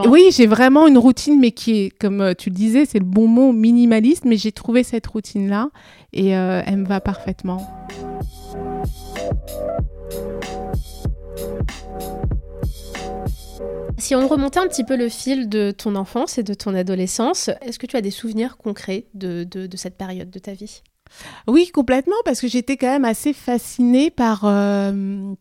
Oui, 0.09 0.31
j'ai 0.33 0.47
vraiment 0.47 0.87
une 0.87 0.99
routine, 0.99 1.39
mais 1.39 1.53
qui 1.53 1.83
est, 1.83 1.91
comme 1.91 2.35
tu 2.37 2.49
le 2.49 2.57
disais, 2.57 2.87
c'est 2.87 2.99
le 2.99 3.05
bon 3.05 3.29
mot, 3.29 3.53
minimaliste, 3.53 4.25
mais 4.25 4.37
j'ai 4.37 4.53
trouvé 4.53 4.83
cette 4.83 5.07
routine-là 5.07 5.69
et 6.15 6.29
elle 6.29 6.79
me 6.79 6.87
va 6.87 7.01
parfaitement. 7.01 7.67
Si 14.03 14.17
on 14.17 14.27
remontait 14.27 14.59
un 14.59 14.67
petit 14.67 14.83
peu 14.83 14.97
le 14.97 15.09
fil 15.09 15.49
de 15.49 15.71
ton 15.71 15.95
enfance 15.95 16.37
et 16.37 16.43
de 16.43 16.55
ton 16.55 16.75
adolescence, 16.75 17.51
est-ce 17.61 17.79
que 17.79 17.87
tu 17.87 17.97
as 17.97 18.01
des 18.01 18.11
souvenirs 18.11 18.57
concrets 18.57 19.07
de, 19.15 19.45
de, 19.45 19.77
cette 19.77 19.97
période 19.97 20.29
de 20.29 20.41
ta 20.41 20.55
vie? 20.55 20.83
Oui, 21.47 21.71
complètement, 21.73 22.17
parce 22.25 22.41
que 22.41 22.49
j'étais 22.49 22.77
quand 22.77 22.89
même 22.89 23.05
assez 23.05 23.33
fascinée 23.33 24.11
par, 24.11 24.41
euh, 24.43 25.33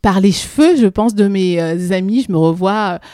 par 0.00 0.20
les 0.20 0.32
cheveux, 0.32 0.76
je 0.76 0.86
pense, 0.86 1.14
de 1.14 1.28
mes 1.28 1.60
euh, 1.60 1.92
amis. 1.92 2.24
Je 2.26 2.32
me 2.32 2.38
revois... 2.38 2.94
Euh, 2.94 3.06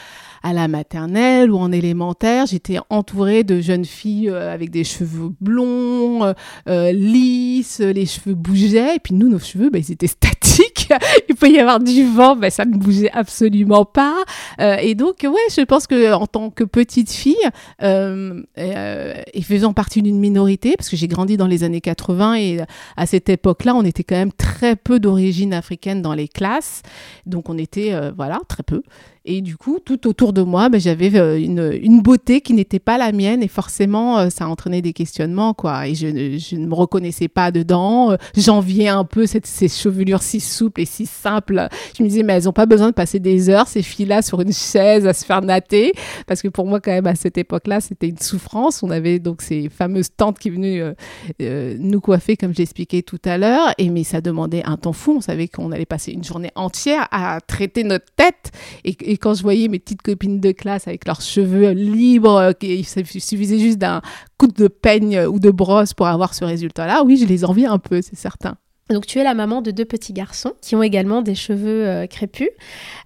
à 0.43 0.53
la 0.53 0.67
maternelle 0.67 1.51
ou 1.51 1.57
en 1.57 1.71
élémentaire, 1.73 2.45
j'étais 2.45 2.77
entourée 2.89 3.43
de 3.43 3.59
jeunes 3.59 3.83
filles 3.83 4.29
avec 4.29 4.69
des 4.69 4.85
cheveux 4.85 5.31
blonds, 5.41 6.33
lisses, 6.67 7.79
les 7.79 8.05
cheveux 8.05 8.35
bougeaient, 8.35 8.95
et 8.95 8.99
puis 8.99 9.15
nous, 9.15 9.27
nos 9.27 9.39
cheveux, 9.39 9.69
bah, 9.69 9.79
ils 9.79 9.91
étaient 9.91 10.07
statiques 10.07 10.86
il 11.29 11.35
peut 11.35 11.49
y 11.49 11.59
avoir 11.59 11.79
du 11.79 12.05
vent, 12.05 12.35
mais 12.35 12.49
ça 12.49 12.65
ne 12.65 12.75
bougeait 12.75 13.11
absolument 13.11 13.85
pas. 13.85 14.23
Euh, 14.59 14.77
et 14.77 14.95
donc, 14.95 15.17
ouais, 15.23 15.55
je 15.55 15.61
pense 15.61 15.87
que 15.87 16.13
en 16.13 16.27
tant 16.27 16.49
que 16.49 16.63
petite 16.63 17.11
fille 17.11 17.35
euh, 17.83 18.41
euh, 18.57 19.21
et 19.33 19.41
faisant 19.41 19.73
partie 19.73 20.01
d'une 20.01 20.19
minorité, 20.19 20.75
parce 20.77 20.89
que 20.89 20.95
j'ai 20.95 21.07
grandi 21.07 21.37
dans 21.37 21.47
les 21.47 21.63
années 21.63 21.81
80 21.81 22.35
et 22.35 22.59
à 22.95 23.05
cette 23.05 23.29
époque-là, 23.29 23.75
on 23.75 23.83
était 23.83 24.03
quand 24.03 24.15
même 24.15 24.31
très 24.31 24.75
peu 24.75 24.99
d'origine 24.99 25.53
africaine 25.53 26.01
dans 26.01 26.13
les 26.13 26.27
classes, 26.27 26.81
donc 27.25 27.49
on 27.49 27.57
était 27.57 27.93
voilà 28.15 28.39
très 28.47 28.63
peu. 28.63 28.81
Et 29.29 29.41
du 29.41 29.57
coup, 29.57 29.79
tout 29.83 30.07
autour 30.07 30.31
de 30.31 30.41
moi, 30.41 30.69
ben, 30.69 30.79
j'avais 30.79 31.13
euh, 31.19 31.37
une, 31.37 32.01
beauté 32.01 32.39
qui 32.39 32.53
n'était 32.53 32.79
pas 32.79 32.97
la 32.97 33.11
mienne 33.11 33.43
et 33.43 33.49
forcément, 33.49 34.19
euh, 34.19 34.29
ça 34.29 34.47
entraînait 34.47 34.81
des 34.81 34.93
questionnements, 34.93 35.53
quoi. 35.53 35.85
Et 35.85 35.95
je, 35.95 36.07
ne 36.55 36.65
me 36.65 36.73
reconnaissais 36.73 37.27
pas 37.27 37.51
dedans. 37.51 38.11
Euh, 38.11 38.15
j'enviais 38.37 38.87
un 38.87 39.03
peu 39.03 39.25
cette, 39.25 39.45
ces 39.45 39.67
chevelures 39.67 40.23
si 40.23 40.39
souples 40.39 40.79
et 40.79 40.85
si 40.87 41.05
simples. 41.05 41.67
Je 41.97 42.03
me 42.03 42.09
disais, 42.09 42.23
mais 42.23 42.33
elles 42.33 42.45
n'ont 42.45 42.53
pas 42.53 42.65
besoin 42.65 42.87
de 42.87 42.93
passer 42.93 43.19
des 43.19 43.49
heures, 43.49 43.67
ces 43.67 43.81
filles-là, 43.81 44.21
sur 44.21 44.41
une 44.41 44.53
chaise 44.53 45.05
à 45.05 45.13
se 45.13 45.25
faire 45.25 45.41
natter. 45.41 45.93
Parce 46.25 46.41
que 46.41 46.47
pour 46.47 46.65
moi, 46.65 46.79
quand 46.79 46.91
même, 46.91 47.07
à 47.07 47.15
cette 47.15 47.37
époque-là, 47.37 47.79
c'était 47.81 48.09
une 48.09 48.17
souffrance. 48.17 48.81
On 48.81 48.89
avait 48.89 49.19
donc 49.19 49.41
ces 49.41 49.69
fameuses 49.69 50.09
tantes 50.15 50.39
qui 50.39 50.49
venaient 50.49 50.93
nous 51.39 52.01
coiffer, 52.01 52.37
comme 52.37 52.55
j'expliquais 52.55 53.01
tout 53.01 53.21
à 53.25 53.37
l'heure. 53.37 53.73
Et 53.77 53.89
mais 53.89 54.03
ça 54.03 54.21
demandait 54.21 54.63
un 54.65 54.77
temps 54.77 54.93
fou. 54.93 55.15
On 55.17 55.21
savait 55.21 55.47
qu'on 55.47 55.71
allait 55.71 55.85
passer 55.85 56.11
une 56.11 56.23
journée 56.23 56.51
entière 56.55 57.07
à 57.11 57.39
traiter 57.41 57.83
notre 57.83 58.05
tête. 58.15 58.51
et 58.83 59.17
quand 59.17 59.33
je 59.33 59.43
voyais 59.43 59.67
mes 59.67 59.79
petites 59.79 60.01
copines 60.01 60.39
de 60.39 60.51
classe 60.51 60.87
avec 60.87 61.05
leurs 61.05 61.21
cheveux 61.21 61.71
libres, 61.71 62.37
euh, 62.37 62.51
il 62.61 62.85
suffisait 62.85 63.59
juste 63.59 63.77
d'un 63.77 64.01
coup 64.37 64.47
de 64.47 64.67
peigne 64.67 65.21
ou 65.21 65.39
de 65.39 65.49
brosse 65.49 65.93
pour 65.93 66.07
avoir 66.07 66.33
ce 66.33 66.45
résultat-là, 66.45 67.03
oui, 67.03 67.17
je 67.17 67.25
les 67.25 67.45
envie 67.45 67.65
un 67.65 67.79
peu, 67.79 68.01
c'est 68.01 68.15
certain. 68.15 68.57
Donc 68.89 69.05
tu 69.05 69.19
es 69.19 69.23
la 69.23 69.33
maman 69.33 69.61
de 69.61 69.71
deux 69.71 69.85
petits 69.85 70.13
garçons 70.13 70.53
qui 70.61 70.75
ont 70.75 70.83
également 70.83 71.21
des 71.21 71.35
cheveux 71.35 71.85
euh, 71.85 72.07
crépus. 72.07 72.49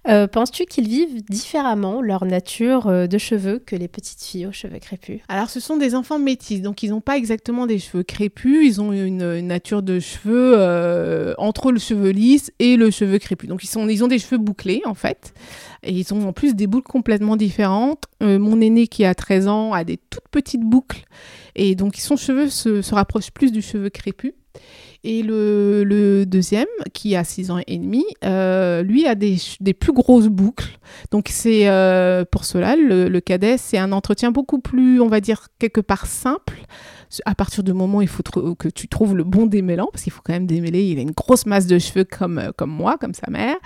Euh, 0.08 0.28
penses-tu 0.28 0.64
qu'ils 0.64 0.88
vivent 0.88 1.24
différemment 1.28 2.00
leur 2.00 2.24
nature 2.24 2.86
euh, 2.86 3.06
de 3.06 3.18
cheveux 3.18 3.58
que 3.58 3.74
les 3.74 3.88
petites 3.88 4.22
filles 4.22 4.46
aux 4.46 4.52
cheveux 4.52 4.78
crépus? 4.78 5.20
Alors 5.28 5.50
ce 5.50 5.58
sont 5.58 5.76
des 5.76 5.96
enfants 5.96 6.20
métis, 6.20 6.62
donc 6.62 6.84
ils 6.84 6.90
n'ont 6.90 7.00
pas 7.00 7.16
exactement 7.16 7.66
des 7.66 7.80
cheveux 7.80 8.04
crépus, 8.04 8.64
ils 8.64 8.80
ont 8.80 8.92
une, 8.92 9.40
nature 9.40 9.82
de 9.82 9.98
cheveux 9.98 11.34
entre 11.38 11.72
le 11.72 11.78
cheveu 11.78 12.10
lisse 12.10 12.52
et 12.58 12.76
le 12.76 12.90
cheveu 12.90 13.18
crépus. 13.18 13.48
Donc 13.48 13.62
ils, 13.64 13.78
ont 13.78 14.08
des 14.08 14.18
cheveux 14.18 14.38
bouclés 14.38 14.82
en 14.84 14.94
fait, 14.94 15.34
et 15.82 15.92
ils 15.92 16.14
ont 16.14 16.28
en 16.28 16.32
plus 16.32 16.54
des 16.54 16.66
boucles 16.66 16.90
complètement 16.90 17.36
différentes. 17.36 18.04
mon 18.20 18.60
aîné 18.60 18.86
qui 18.86 19.04
a 19.04 19.14
13 19.14 19.48
ans 19.48 19.72
a 19.72 19.84
des 19.84 19.96
toutes 19.96 20.28
petites 20.30 20.62
boucles, 20.62 21.04
et 21.56 21.74
donc 21.74 21.96
son 21.96 22.16
cheveu 22.16 22.48
se, 22.48 22.82
se 22.82 22.94
rapproche 22.94 23.30
plus 23.30 23.52
du 23.52 23.62
cheveu 23.62 23.90
crépus. 23.90 24.32
Et 25.04 25.22
le, 25.22 26.24
deuxième, 26.26 26.66
qui 26.92 27.16
a 27.16 27.24
6 27.24 27.50
ans 27.50 27.58
et 27.66 27.78
demi, 27.78 28.04
euh, 28.24 28.82
lui 28.82 29.06
a 29.06 29.14
des, 29.16 29.36
plus 29.78 29.92
grosses 29.92 30.28
boucles. 30.28 30.78
Donc 31.10 31.28
c'est 31.28 31.68
euh, 31.68 32.24
pour 32.30 32.44
cela, 32.44 32.76
le 32.76 33.20
cadet, 33.20 33.58
c'est 33.58 33.78
un 33.78 33.92
entretien 33.92 34.30
beaucoup 34.30 34.60
plus, 34.60 35.00
on 35.00 35.08
va 35.08 35.20
dire, 35.20 35.48
quelque 35.58 35.80
part 35.80 36.06
simple 36.06 36.54
à 37.26 37.34
partir 37.34 37.62
du 37.62 37.72
moment 37.72 37.98
où 37.98 38.02
il 38.02 38.08
faut 38.08 38.22
que 38.22 38.68
tu 38.68 38.88
trouves 38.88 39.16
le 39.16 39.24
bon 39.24 39.46
démêlant, 39.46 39.88
parce 39.92 40.04
qu'il 40.04 40.12
faut 40.12 40.22
quand 40.24 40.32
même 40.32 40.46
démêler, 40.46 40.84
il 40.84 40.98
a 40.98 41.02
une 41.02 41.10
grosse 41.12 41.46
masse 41.46 41.66
de 41.66 41.78
cheveux 41.78 42.04
comme, 42.04 42.38
euh, 42.38 42.50
comme 42.56 42.70
moi, 42.70 42.96
comme 42.98 43.14
sa 43.14 43.30
mère, 43.30 43.56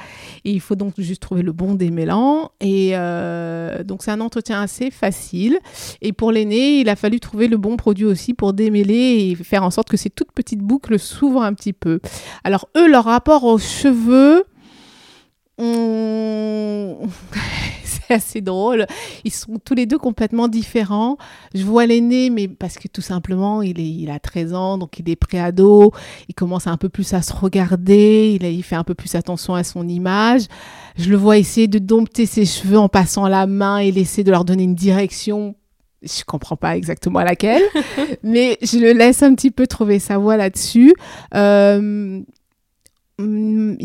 et 0.45 0.51
il 0.51 0.61
faut 0.61 0.75
donc 0.75 0.95
juste 0.99 1.23
trouver 1.23 1.43
le 1.43 1.53
bon 1.53 1.75
démêlant, 1.75 2.51
et 2.61 2.91
euh, 2.95 3.85
donc 3.85 4.03
c'est 4.03 4.11
un 4.11 4.21
entretien 4.21 4.61
assez 4.61 4.91
facile, 4.91 5.59
et 6.03 6.13
pour 6.13 6.33
l'aîné, 6.33 6.81
il 6.81 6.89
a 6.89 6.97
fallu 6.97 7.21
trouver 7.21 7.49
le 7.49 7.57
bon 7.57 7.77
produit 7.77 8.07
aussi 8.07 8.35
pour 8.35 8.53
démêler 8.53 9.31
et 9.31 9.35
faire 9.37 9.63
en 9.63 9.71
sorte 9.71 9.89
que 9.89 9.97
ces 9.97 10.11
toutes 10.11 10.33
petites 10.33 10.61
boucles 10.61 10.99
s'ouvrent 10.99 11.43
un 11.43 11.55
petit 11.55 11.73
peu. 11.73 12.01
Alors 12.45 12.69
eux, 12.77 12.89
leur 12.89 13.05
rapport 13.05 13.45
aux 13.45 13.59
cheveux, 13.59 14.45
c'est 18.07 18.15
assez 18.15 18.41
drôle. 18.41 18.87
Ils 19.25 19.33
sont 19.33 19.59
tous 19.65 19.75
les 19.75 19.87
deux 19.87 19.99
complètement 19.99 20.49
différents. 20.49 21.17
Je 21.55 21.65
vois 21.65 21.87
l'aîné, 21.87 22.31
mais 22.31 22.49
parce 22.49 22.77
que 22.77 22.89
tout 22.89 23.03
simplement, 23.03 23.63
il, 23.63 23.81
est, 23.81 23.89
il 23.89 24.11
a 24.11 24.19
13 24.19 24.55
ans, 24.55 24.79
donc 24.79 24.99
il 24.99 25.09
est 25.11 25.17
préado. 25.17 25.93
Il 26.29 26.35
commence 26.35 26.67
un 26.67 26.77
peu 26.77 26.89
plus 26.89 27.15
à 27.15 27.23
se 27.23 27.33
regarder. 27.33 28.39
Il, 28.41 28.47
il 28.47 28.63
fait 28.63 28.77
un 28.77 28.85
peu 28.85 28.95
plus 28.95 29.15
attention 29.15 29.55
à 29.55 29.65
son 29.65 29.89
image. 29.89 30.43
Je 30.97 31.11
le 31.11 31.17
vois 31.17 31.39
essayer 31.39 31.69
de 31.69 31.79
dompter 31.79 32.27
ses 32.27 32.47
cheveux 32.47 32.79
en 32.79 32.89
passant 32.89 33.29
la 33.29 33.47
main 33.47 33.79
et 33.79 33.91
laisser 33.91 34.25
de 34.25 34.31
leur 34.31 34.45
donner 34.45 34.65
une 34.65 34.75
direction 34.75 35.55
je 36.03 36.25
comprends 36.25 36.57
pas 36.57 36.77
exactement 36.77 37.21
laquelle, 37.21 37.63
mais 38.23 38.59
je 38.63 38.79
le 38.79 38.93
laisse 38.93 39.23
un 39.23 39.35
petit 39.35 39.51
peu 39.51 39.67
trouver 39.67 39.99
sa 39.99 40.19
voix 40.19 40.37
là-dessus. 40.37 40.95
Euh, 41.35 42.21
il 43.19 43.25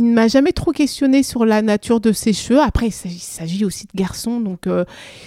ne 0.03 0.13
m'a 0.13 0.27
jamais 0.27 0.51
trop 0.51 0.71
questionné 0.71 1.23
sur 1.23 1.45
la 1.45 1.61
nature 1.61 2.01
de 2.01 2.11
ses 2.11 2.33
cheveux. 2.33 2.59
Après, 2.59 2.87
il 2.87 2.91
s'agit 2.91 3.63
aussi 3.63 3.85
de 3.85 3.97
garçons, 3.97 4.41
donc 4.41 4.67
euh, 4.67 4.83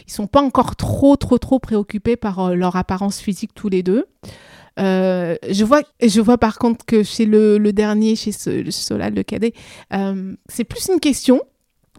ils 0.07 0.13
sont 0.13 0.27
pas 0.27 0.43
encore 0.43 0.77
trop, 0.77 1.17
trop, 1.17 1.39
trop 1.39 1.59
préoccupés 1.59 2.17
par 2.17 2.41
euh, 2.41 2.55
leur 2.55 2.77
apparence 2.77 3.19
physique 3.19 3.53
tous 3.55 3.71
les 3.71 3.83
deux. 3.83 4.07
Euh, 4.79 5.37
je 5.49 5.65
vois, 5.65 5.83
je 6.03 6.21
vois 6.21 6.37
par 6.37 6.59
contre 6.59 6.85
que 6.85 7.03
chez 7.03 7.25
le, 7.25 7.59
dernier, 7.73 8.17
chez 8.17 8.33
Solal, 8.33 9.15
le 9.15 9.23
cadet, 9.23 9.55
c'est 10.49 10.65
plus 10.65 10.89
une 10.93 11.01
question 11.01 11.41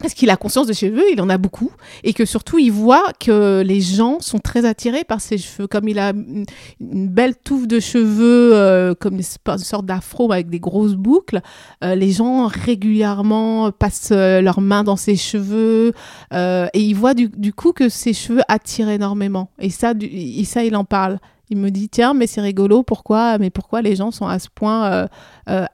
parce 0.01 0.13
qu'il 0.13 0.29
a 0.29 0.35
conscience 0.35 0.67
de 0.67 0.73
ses 0.73 0.87
cheveux, 0.89 1.05
il 1.11 1.21
en 1.21 1.29
a 1.29 1.37
beaucoup, 1.37 1.71
et 2.03 2.13
que 2.13 2.25
surtout 2.25 2.59
il 2.59 2.71
voit 2.71 3.13
que 3.17 3.63
les 3.65 3.79
gens 3.79 4.19
sont 4.19 4.39
très 4.39 4.65
attirés 4.65 5.05
par 5.05 5.21
ses 5.21 5.37
cheveux. 5.37 5.67
Comme 5.67 5.87
il 5.87 5.99
a 5.99 6.09
une, 6.09 6.45
belle 6.81 7.35
touffe 7.37 7.65
de 7.65 7.79
cheveux, 7.79 8.51
euh, 8.53 8.93
comme 8.93 9.15
une 9.15 9.57
sorte 9.57 9.85
d'afro 9.85 10.31
avec 10.33 10.49
des 10.49 10.59
grosses 10.59 10.95
boucles, 10.95 11.39
euh, 11.83 11.95
les 11.95 12.11
gens 12.11 12.47
régulièrement 12.47 13.71
passent 13.71 14.09
euh, 14.11 14.41
leurs 14.41 14.59
mains 14.59 14.83
dans 14.83 14.97
ses 14.97 15.15
cheveux, 15.15 15.93
et 16.33 16.79
il 16.79 16.93
voit 16.93 17.13
du, 17.13 17.53
coup 17.53 17.71
que 17.71 17.87
ses 17.87 18.13
cheveux 18.13 18.41
attirent 18.49 18.89
énormément. 18.89 19.49
Et 19.59 19.69
ça, 19.69 19.93
et 20.01 20.43
ça, 20.43 20.63
il 20.65 20.75
en 20.75 20.83
parle. 20.83 21.19
Il 21.49 21.57
me 21.57 21.69
dit 21.69 21.87
tiens, 21.87 22.13
mais 22.13 22.27
c'est 22.27 22.41
rigolo, 22.41 22.83
pourquoi, 22.83 23.37
mais 23.37 23.49
pourquoi 23.49 23.81
les 23.81 23.95
gens 23.95 24.11
sont 24.11 24.27
à 24.27 24.39
ce 24.39 24.49
point 24.53 25.07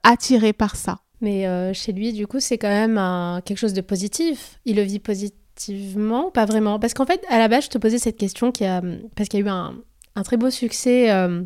attirés 0.04 0.54
par 0.54 0.76
ça? 0.76 1.01
Mais 1.22 1.48
euh, 1.48 1.74
chez 1.74 1.94
lui, 1.94 2.14
du 2.14 2.28
coup, 2.28 2.40
c'est 2.40 2.58
quand 2.58 2.68
même 2.68 3.42
quelque 3.44 3.58
chose 3.58 3.74
de 3.74 3.82
positif. 3.82 4.60
Il 4.66 4.76
le 4.76 4.82
vit 4.82 5.00
positivement, 5.00 6.32
pas 6.32 6.46
vraiment. 6.46 6.80
Parce 6.80 6.94
qu'en 6.94 7.06
fait, 7.06 7.24
à 7.30 7.38
la 7.38 7.48
base, 7.48 7.66
je 7.66 7.70
te 7.70 7.78
posais 7.78 8.00
cette 8.00 8.18
question 8.18 8.52
qui 8.52 8.66
a, 8.66 8.82
parce 9.16 9.30
qu'il 9.30 9.40
y 9.40 9.44
a 9.44 9.46
eu 9.46 9.50
un, 9.50 10.24
très 10.24 10.38
beau 10.38 10.50
succès 10.50 11.12
euh, 11.12 11.44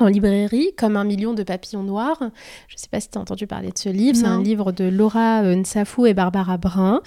en 0.00 0.06
librairie, 0.06 0.70
comme 0.76 0.96
un 0.96 1.04
million 1.04 1.34
de 1.34 1.42
papillons 1.42 1.82
noirs. 1.82 2.18
Je 2.20 2.74
ne 2.74 2.78
sais 2.78 2.88
pas 2.90 3.00
si 3.00 3.08
tu 3.08 3.18
as 3.18 3.20
entendu 3.20 3.46
parler 3.46 3.70
de 3.70 3.78
ce 3.78 3.88
livre. 3.88 4.16
C'est 4.16 4.26
un 4.26 4.42
livre 4.42 4.72
de 4.72 4.84
Laura 4.84 5.42
euh, 5.42 5.56
Nsafou 5.56 6.06
et 6.06 6.14
Barbara 6.14 6.56
Brun. 6.56 7.00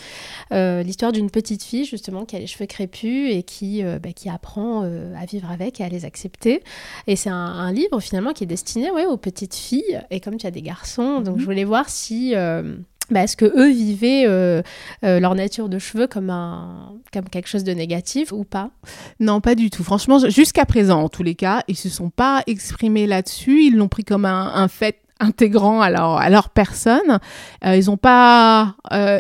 Euh, 0.52 0.84
l'histoire 0.84 1.12
d'une 1.12 1.30
petite 1.30 1.64
fille, 1.64 1.86
justement, 1.86 2.26
qui 2.26 2.36
a 2.36 2.40
les 2.40 2.48
cheveux 2.48 2.66
crépus 2.66 3.34
et 3.34 3.44
qui, 3.44 3.84
euh, 3.84 4.00
bah, 4.00 4.12
qui 4.14 4.30
apprend 4.30 4.82
à 4.82 5.26
vivre 5.26 5.50
avec 5.52 5.80
et 5.80 5.84
à 5.84 5.90
les 5.90 6.06
accepter. 6.06 6.64
Et 7.08 7.16
c'est 7.16 7.30
un, 7.30 7.72
livre, 7.72 8.00
finalement, 8.00 8.34
qui 8.34 8.44
est 8.44 8.48
destiné 8.48 8.92
ouais, 8.92 9.06
aux 9.06 9.18
petites 9.18 9.56
filles. 9.56 10.02
Et 10.10 10.20
comme 10.20 10.38
tu 10.38 10.48
as 10.48 10.52
des 10.52 10.62
garçons, 10.62 11.22
donc 11.22 11.36
mhm. 11.36 11.42
je 11.42 11.46
voulais 11.46 11.64
voir 11.64 11.90
si 11.90 12.34
bah, 13.12 13.24
est-ce 13.24 13.36
que 13.36 13.46
eux 13.46 13.70
vivaient 13.70 14.24
euh, 14.26 14.62
euh, 15.04 15.20
leur 15.20 15.36
nature 15.36 15.68
de 15.68 15.80
cheveux 15.80 16.08
comme, 16.08 16.30
un, 16.30 16.94
comme 17.14 17.28
quelque 17.30 17.48
chose 17.48 17.66
de 17.66 17.74
négatif 17.74 18.32
ou 18.32 18.46
pas? 18.46 18.72
Non, 19.20 19.42
pas 19.42 19.54
du 19.54 19.70
tout. 19.70 19.84
Franchement, 19.84 20.18
jusqu'à 20.30 20.66
présent, 20.66 21.04
en 21.04 21.10
tous 21.10 21.24
les 21.24 21.36
cas, 21.36 21.64
ils 21.68 21.76
se 21.76 21.90
sont 21.90 22.10
pas 22.10 22.42
exprimés 22.48 23.08
là-dessus. 23.08 23.64
Ils 23.64 23.76
l'ont 23.76 23.90
pris 23.90 24.06
comme 24.06 24.26
un, 24.26 24.68
fait 24.70 24.98
intégrant 25.20 25.82
à 25.82 25.90
leur, 25.90 26.18
à 26.18 26.30
leur 26.30 26.50
personne. 26.50 27.20
Euh, 27.66 27.76
ils 27.76 27.88
n'ont 27.88 27.98
pas 27.98 28.76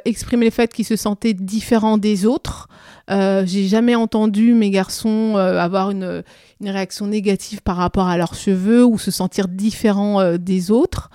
exprimé 0.06 0.46
le 0.46 0.52
fait 0.52 0.74
qu'ils 0.74 0.86
se 0.86 0.96
sentaient 0.96 1.34
différents 1.34 1.98
des 1.98 2.26
autres. 2.26 2.70
J'ai 3.10 3.68
jamais 3.68 3.96
entendu 3.96 4.54
mes 4.54 4.70
garçons 4.70 5.36
avoir 5.36 5.92
une, 5.92 6.24
une, 6.62 6.70
réaction 6.70 7.08
négative 7.08 7.62
par 7.62 7.76
rapport 7.76 8.08
à 8.08 8.18
leurs 8.18 8.36
cheveux 8.36 8.86
ou 8.86 8.98
se 8.98 9.12
sentir 9.12 9.50
différents 9.50 10.38
des 10.38 10.72
autres. 10.72 11.10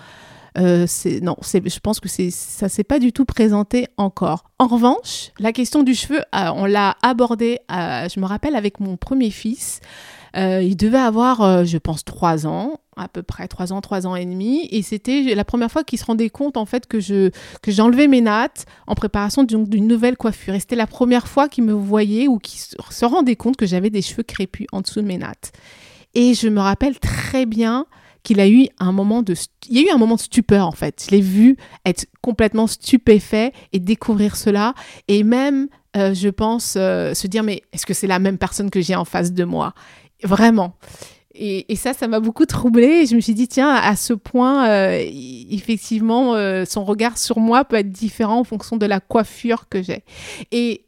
Euh, 0.57 0.87
non, 1.23 1.37
je 1.43 1.79
pense 1.81 2.01
que 2.01 2.09
ça 2.09 2.69
s'est 2.69 2.85
pas 2.85 2.99
du 2.99 3.13
tout 3.13 3.25
présenté 3.25 3.89
encore. 3.97 4.45
En 4.59 4.67
revanche, 4.67 5.31
la 5.39 5.53
question 5.53 5.83
du 5.83 5.95
cheveu, 5.95 6.21
euh, 6.35 6.51
on 6.55 6.65
l'a 6.65 6.97
abordée, 7.03 7.61
je 7.69 8.21
me 8.21 8.27
rappelle, 8.27 8.57
avec 8.57 8.81
mon 8.81 8.97
premier 8.97 9.31
fils. 9.31 9.81
Euh, 10.37 10.63
il 10.63 10.77
devait 10.77 10.99
avoir, 10.99 11.65
je 11.65 11.79
pense, 11.79 12.05
trois 12.05 12.47
ans, 12.47 12.81
à 12.97 13.09
peu 13.09 13.23
près 13.23 13.49
trois 13.49 13.73
ans, 13.73 13.81
trois 13.81 14.07
ans 14.07 14.17
et 14.17 14.25
demi, 14.25 14.67
et 14.71 14.83
c'était 14.83 15.35
la 15.35 15.45
première 15.45 15.71
fois 15.71 15.85
qu'il 15.85 15.99
se 15.99 16.05
rendait 16.05 16.31
compte 16.31 16.57
en 16.57 16.67
fait 16.67 16.87
que 16.87 16.99
que 17.61 17.71
j'enlevais 17.71 18.07
mes 18.07 18.21
nattes 18.21 18.65
en 18.87 18.95
préparation 18.95 19.45
d'une 19.45 19.87
nouvelle 19.87 20.17
coiffure. 20.17 20.55
Et 20.55 20.61
c'était 20.61 20.77
la 20.77 20.87
première 20.87 21.29
fois 21.29 21.49
qu'il 21.49 21.65
me 21.65 21.73
voyait 21.73 22.29
ou 22.29 22.39
qu'il 22.39 22.59
se 22.59 23.05
rendait 23.05 23.37
compte 23.37 23.57
que 23.57 23.67
j'avais 23.67 23.91
des 23.91 24.03
cheveux 24.03 24.23
crépus 24.23 24.67
en 24.73 24.81
dessous 24.81 25.01
de 25.01 25.07
mes 25.07 25.19
nattes. 25.19 25.53
Et 26.15 26.33
je 26.33 26.49
me 26.49 26.61
rappelle 26.61 26.99
très 26.99 27.45
bien 27.45 27.87
qu'il 28.27 28.41
a 28.41 28.49
eu 28.49 28.67
un 28.81 28.91
moment 28.91 29.23
de 29.23 29.35
il 29.69 29.81
y 29.81 29.85
a 29.85 29.89
eu 29.89 29.95
un 29.95 29.99
moment 29.99 30.17
de 30.17 30.21
stupeur 30.21 30.67
en 30.67 30.73
fait. 30.73 31.07
Je 31.07 31.15
l'ai 31.15 31.21
vu 31.21 31.57
être 31.85 32.07
complètement 32.23 32.67
stupéfait 32.67 33.53
et 33.73 33.79
découvrir 33.79 34.35
cela 34.35 34.75
et 35.07 35.23
même 35.23 35.69
euh, 35.97 36.13
je 36.13 36.29
pense 36.29 36.75
euh, 36.77 37.15
se 37.15 37.29
dire 37.29 37.45
mais 37.45 37.63
est-ce 37.73 37.87
que 37.87 37.95
c'est 37.95 38.09
la 38.09 38.19
même 38.19 38.37
personne 38.37 38.69
que 38.69 38.81
j'ai 38.81 38.97
en 38.97 39.05
face 39.05 39.33
de 39.33 39.45
moi? 39.45 39.75
Vraiment. 40.25 40.75
Et, 41.39 41.77
ça, 41.77 41.93
ça 41.93 42.09
m'a 42.09 42.19
beaucoup 42.19 42.47
troublée. 42.47 43.05
je 43.05 43.15
me 43.15 43.21
suis 43.21 43.35
dit, 43.35 43.47
tiens, 43.47 43.69
à 43.69 43.95
ce 43.95 44.15
point, 44.15 44.71
euh, 44.71 45.05
effectivement, 45.51 46.33
son 46.65 46.83
regard 46.83 47.19
sur 47.19 47.41
moi 47.41 47.67
peut 47.67 47.77
être 47.77 47.91
différent 47.91 48.39
en 48.39 48.45
fonction 48.45 48.79
de 48.79 48.87
la 48.87 49.01
coiffure 49.01 49.69
que 49.69 49.83
j'ai. 49.83 50.03
Et 50.51 50.86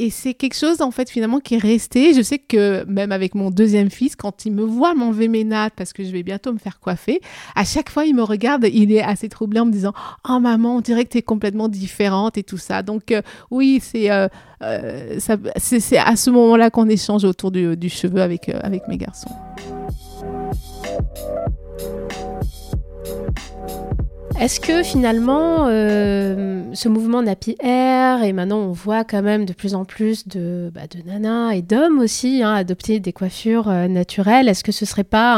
et 0.00 0.10
c'est 0.10 0.34
quelque 0.34 0.54
chose, 0.54 0.80
en 0.80 0.92
fait, 0.92 1.10
finalement, 1.10 1.40
qui 1.40 1.56
est 1.56 1.58
resté. 1.58 2.14
Je 2.14 2.22
sais 2.22 2.38
que 2.38 2.84
même 2.84 3.10
avec 3.10 3.34
mon 3.34 3.50
deuxième 3.50 3.90
fils, 3.90 4.14
quand 4.14 4.46
il 4.46 4.52
me 4.52 4.62
voit 4.62 4.94
m'enlever 4.94 5.26
mes 5.26 5.42
nattes 5.42 5.72
parce 5.76 5.92
que 5.92 6.04
je 6.04 6.10
vais 6.10 6.22
bientôt 6.22 6.52
me 6.52 6.58
faire 6.58 6.78
coiffer, 6.78 7.20
à 7.56 7.64
chaque 7.64 7.90
fois, 7.90 8.04
il 8.04 8.14
me 8.14 8.22
regarde, 8.22 8.66
il 8.72 8.92
est 8.92 9.02
assez 9.02 9.28
troublé 9.28 9.58
en 9.58 9.66
me 9.66 9.72
disant 9.72 9.92
Oh 10.28 10.38
maman, 10.38 10.76
on 10.76 10.80
dirait 10.80 11.04
que 11.04 11.10
tu 11.10 11.18
es 11.18 11.22
complètement 11.22 11.68
différente 11.68 12.38
et 12.38 12.44
tout 12.44 12.58
ça. 12.58 12.82
Donc, 12.82 13.10
euh, 13.10 13.22
oui, 13.50 13.82
euh, 13.96 14.28
euh, 14.62 15.16
c'est 15.18 15.38
c'est 15.80 15.98
à 15.98 16.14
ce 16.14 16.30
moment-là 16.30 16.70
qu'on 16.70 16.88
échange 16.88 17.24
autour 17.24 17.50
du, 17.50 17.76
du 17.76 17.88
cheveu 17.88 18.22
avec, 18.22 18.48
avec 18.48 18.86
mes 18.86 18.98
garçons. 18.98 19.30
Est-ce 24.40 24.60
que 24.60 24.84
finalement, 24.84 25.66
euh, 25.66 26.62
ce 26.72 26.88
mouvement 26.88 27.22
Nappy 27.22 27.56
Air, 27.58 28.22
et 28.22 28.32
maintenant 28.32 28.58
on 28.58 28.70
voit 28.70 29.02
quand 29.02 29.20
même 29.20 29.44
de 29.44 29.52
plus 29.52 29.74
en 29.74 29.84
plus 29.84 30.28
de, 30.28 30.70
bah, 30.72 30.82
de 30.88 31.02
nanas 31.02 31.56
et 31.56 31.62
d'hommes 31.62 31.98
aussi 31.98 32.40
hein, 32.44 32.54
adopter 32.54 33.00
des 33.00 33.12
coiffures 33.12 33.68
euh, 33.68 33.88
naturelles, 33.88 34.48
est-ce 34.48 34.62
que 34.62 34.70
ce 34.70 34.86
serait 34.86 35.02
pas 35.02 35.34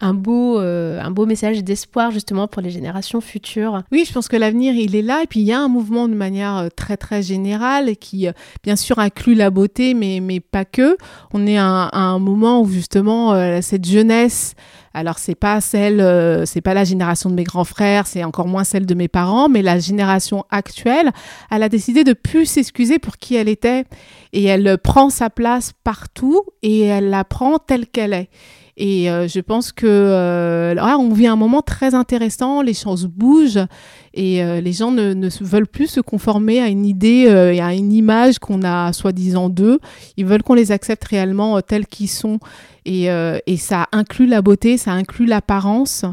un, 0.00 0.14
beau, 0.14 0.60
euh, 0.60 1.00
un 1.00 1.10
beau 1.10 1.24
message 1.24 1.64
d'espoir 1.64 2.10
justement 2.10 2.46
pour 2.46 2.60
les 2.60 2.68
générations 2.68 3.22
futures? 3.22 3.82
Oui, 3.90 4.04
je 4.06 4.12
pense 4.12 4.28
que 4.28 4.36
l'avenir, 4.36 4.74
il 4.74 4.94
est 4.94 5.02
là. 5.02 5.22
Et 5.22 5.26
puis 5.26 5.40
il 5.40 5.46
y 5.46 5.52
a 5.52 5.58
un 5.58 5.68
mouvement 5.68 6.06
de 6.06 6.14
manière 6.14 6.68
très 6.76 6.98
très 6.98 7.22
générale 7.22 7.96
qui, 7.96 8.28
bien 8.62 8.76
sûr, 8.76 8.98
inclut 8.98 9.34
la 9.34 9.48
beauté, 9.48 9.94
mais, 9.94 10.20
mais 10.20 10.40
pas 10.40 10.66
que. 10.66 10.98
On 11.32 11.46
est 11.46 11.56
à, 11.56 11.88
un 11.90 12.18
moment 12.18 12.60
où 12.60 12.68
justement 12.68 13.62
cette 13.62 13.86
jeunesse 13.86 14.54
Alors 14.96 15.18
c'est 15.18 15.34
pas 15.34 15.60
celle, 15.60 16.00
euh, 16.00 16.46
c'est 16.46 16.62
pas 16.62 16.72
la 16.72 16.84
génération 16.84 17.28
de 17.28 17.34
mes 17.34 17.44
grands 17.44 17.66
frères, 17.66 18.06
c'est 18.06 18.24
encore 18.24 18.48
moins 18.48 18.64
celle 18.64 18.86
de 18.86 18.94
mes 18.94 19.08
parents, 19.08 19.46
mais 19.46 19.60
la 19.60 19.78
génération 19.78 20.46
actuelle, 20.48 21.10
elle 21.50 21.62
a 21.62 21.68
décidé 21.68 22.02
de 22.02 22.14
plus 22.14 22.46
s'excuser 22.46 22.98
pour 22.98 23.18
qui 23.18 23.36
elle 23.36 23.50
était 23.50 23.84
et 24.32 24.44
elle 24.44 24.78
prend 24.78 25.10
sa 25.10 25.28
place 25.28 25.74
partout 25.84 26.40
et 26.62 26.80
elle 26.80 27.10
la 27.10 27.24
prend 27.24 27.58
telle 27.58 27.86
qu'elle 27.86 28.14
est. 28.14 28.30
Et 28.78 29.10
euh, 29.10 29.26
je 29.26 29.40
pense 29.40 29.72
que 29.72 29.86
euh, 29.86 30.74
là, 30.74 30.98
on 30.98 31.10
vit 31.10 31.26
un 31.26 31.36
moment 31.36 31.62
très 31.62 31.94
intéressant, 31.94 32.60
les 32.60 32.74
choses 32.74 33.06
bougent 33.06 33.64
et 34.12 34.42
euh, 34.42 34.60
les 34.60 34.72
gens 34.74 34.90
ne, 34.90 35.14
ne, 35.14 35.28
veulent 35.40 35.66
plus 35.66 35.86
se 35.86 36.00
conformer 36.00 36.60
à 36.60 36.68
une 36.68 36.84
idée 36.84 37.26
et 37.54 37.60
à 37.60 37.72
une 37.72 37.92
image 37.92 38.38
qu'on 38.38 38.62
a 38.62 38.92
soi-disant 38.92 39.48
d'eux. 39.48 39.78
Ils 40.18 40.26
veulent 40.26 40.42
qu'on 40.42 40.54
les 40.54 40.72
accepte 40.72 41.04
réellement 41.04 41.60
tels 41.62 41.86
qu'ils 41.86 42.10
sont. 42.10 42.38
Et, 42.86 43.08
et, 43.46 43.56
ça 43.56 43.88
inclut 43.92 44.26
la 44.26 44.42
beauté, 44.42 44.78
ça 44.78 44.92
inclut 44.92 45.26
l'apparence. 45.26 46.04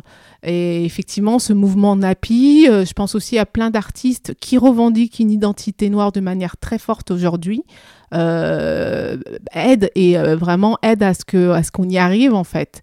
Et 0.44 0.84
effectivement, 0.84 1.40
ce 1.40 1.54
mouvement 1.54 1.96
Napi, 1.96 2.66
je 2.66 2.94
pense 2.94 3.16
aussi 3.16 3.38
à 3.38 3.46
plein 3.46 3.70
d'artistes 3.70 4.34
qui 4.40 4.58
revendiquent 4.58 5.20
une 5.20 5.32
identité 5.32 5.90
noire 5.90 6.12
de 6.12 6.20
manière 6.20 6.58
très 6.58 6.80
forte 6.80 7.12
aujourd'hui 7.12 7.64
euh, 8.14 9.18
aide 9.54 9.90
et 9.96 10.20
euh, 10.20 10.36
vraiment 10.36 10.78
aide 10.84 11.02
à 11.02 11.14
ce 11.14 11.72
qu'on 11.72 11.90
y 11.90 11.98
arrive 11.98 12.34
en 12.36 12.44
fait. 12.44 12.82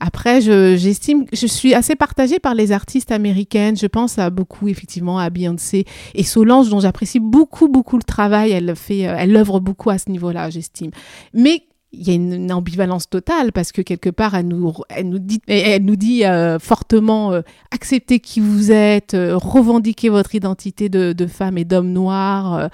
Après, 0.00 0.40
j'estime, 0.40 1.26
je, 1.32 1.46
suis 1.46 1.74
assez 1.74 1.94
partagée 1.94 2.38
par 2.38 2.54
les 2.54 2.72
artistes 2.72 3.12
américaines. 3.12 3.76
Je 3.76 3.86
pense 3.86 4.18
à 4.18 4.30
beaucoup 4.30 4.68
effectivement 4.68 5.18
à 5.18 5.28
Beyoncé 5.28 5.84
et 6.14 6.22
Solange 6.22 6.70
dont 6.70 6.80
j'apprécie 6.80 7.20
beaucoup 7.20 7.68
beaucoup 7.68 7.98
le 7.98 8.02
travail. 8.02 8.52
Elle 8.52 8.74
fait, 8.74 9.06
euh, 9.06 9.14
elle 9.18 9.36
œuvre 9.36 9.60
beaucoup 9.60 9.90
à 9.90 9.98
ce 9.98 10.10
niveau-là, 10.10 10.48
j'estime. 10.48 10.90
Mais 11.34 11.64
il 11.92 12.08
y 12.08 12.10
a 12.10 12.14
une, 12.14 12.50
ambivalence 12.52 13.08
totale 13.08 13.52
parce 13.52 13.70
que 13.70 13.82
quelque 13.82 14.08
part 14.08 14.34
elle 14.34 14.48
nous, 14.48 15.18
dit, 15.18 16.24
euh, 16.24 16.58
fortement 16.58 17.32
euh, 17.32 17.42
acceptez 17.70 18.20
qui 18.20 18.40
vous 18.40 18.72
êtes, 18.72 19.14
euh, 19.14 19.36
revendiquez 19.36 20.08
votre 20.08 20.34
identité 20.34 20.88
de, 20.88 21.12
de 21.12 21.26
femme 21.26 21.58
et 21.58 21.64
d'homme 21.64 21.92
noir, 21.92 22.70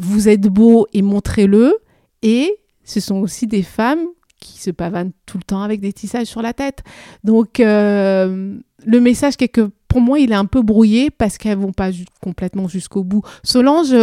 vous 0.00 0.28
êtes 0.28 0.48
beau 0.48 0.86
et 0.92 1.02
montrez-le. 1.02 1.76
Et 2.22 2.56
ce 2.84 3.00
sont 3.00 3.16
aussi 3.16 3.46
des 3.46 3.62
femmes 3.62 4.06
qui 4.40 4.58
se 4.58 4.70
pavanent 4.70 5.12
tout 5.26 5.38
le 5.38 5.42
temps 5.42 5.62
avec 5.62 5.80
des 5.80 5.92
tissages 5.92 6.26
sur 6.26 6.42
la 6.42 6.52
tête. 6.52 6.82
Donc 7.24 7.58
le 7.58 8.60
message 8.86 9.36
quelque 9.36 9.70
pour 9.88 10.00
moi 10.00 10.18
il 10.18 10.32
est 10.32 10.36
un 10.36 10.46
peu 10.46 10.62
brouillé 10.62 11.10
parce 11.10 11.38
qu'elles 11.38 11.58
vont 11.58 11.72
pas 11.72 11.90
complètement 12.22 12.68
jusqu'au 12.68 13.04
bout. 13.04 13.22
Solange 13.42 13.94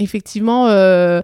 effectivement 0.00 0.66
euh, 0.68 1.20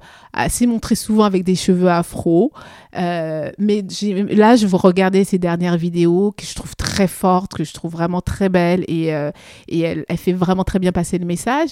s'est 0.49 0.67
montré 0.67 0.95
souvent 0.95 1.25
avec 1.25 1.43
des 1.43 1.55
cheveux 1.55 1.89
afro. 1.89 2.53
Euh, 2.97 3.51
mais 3.59 3.85
là, 4.31 4.57
je 4.57 4.67
vous 4.67 4.77
regardais 4.77 5.25
ses 5.25 5.39
dernières 5.39 5.77
vidéos 5.77 6.33
que 6.33 6.45
je 6.45 6.55
trouve 6.55 6.77
très 6.77 7.09
fortes, 7.09 7.55
que 7.55 7.65
je 7.65 7.73
trouve 7.73 7.93
vraiment 7.93 8.21
très 8.21 8.49
belles 8.49 8.85
et, 8.89 9.15
euh, 9.15 9.31
et 9.69 9.81
elle, 9.81 10.05
fait 10.17 10.33
vraiment 10.33 10.65
très 10.65 10.79
bien 10.79 10.93
passer 10.93 11.19
le 11.19 11.27
message. 11.27 11.71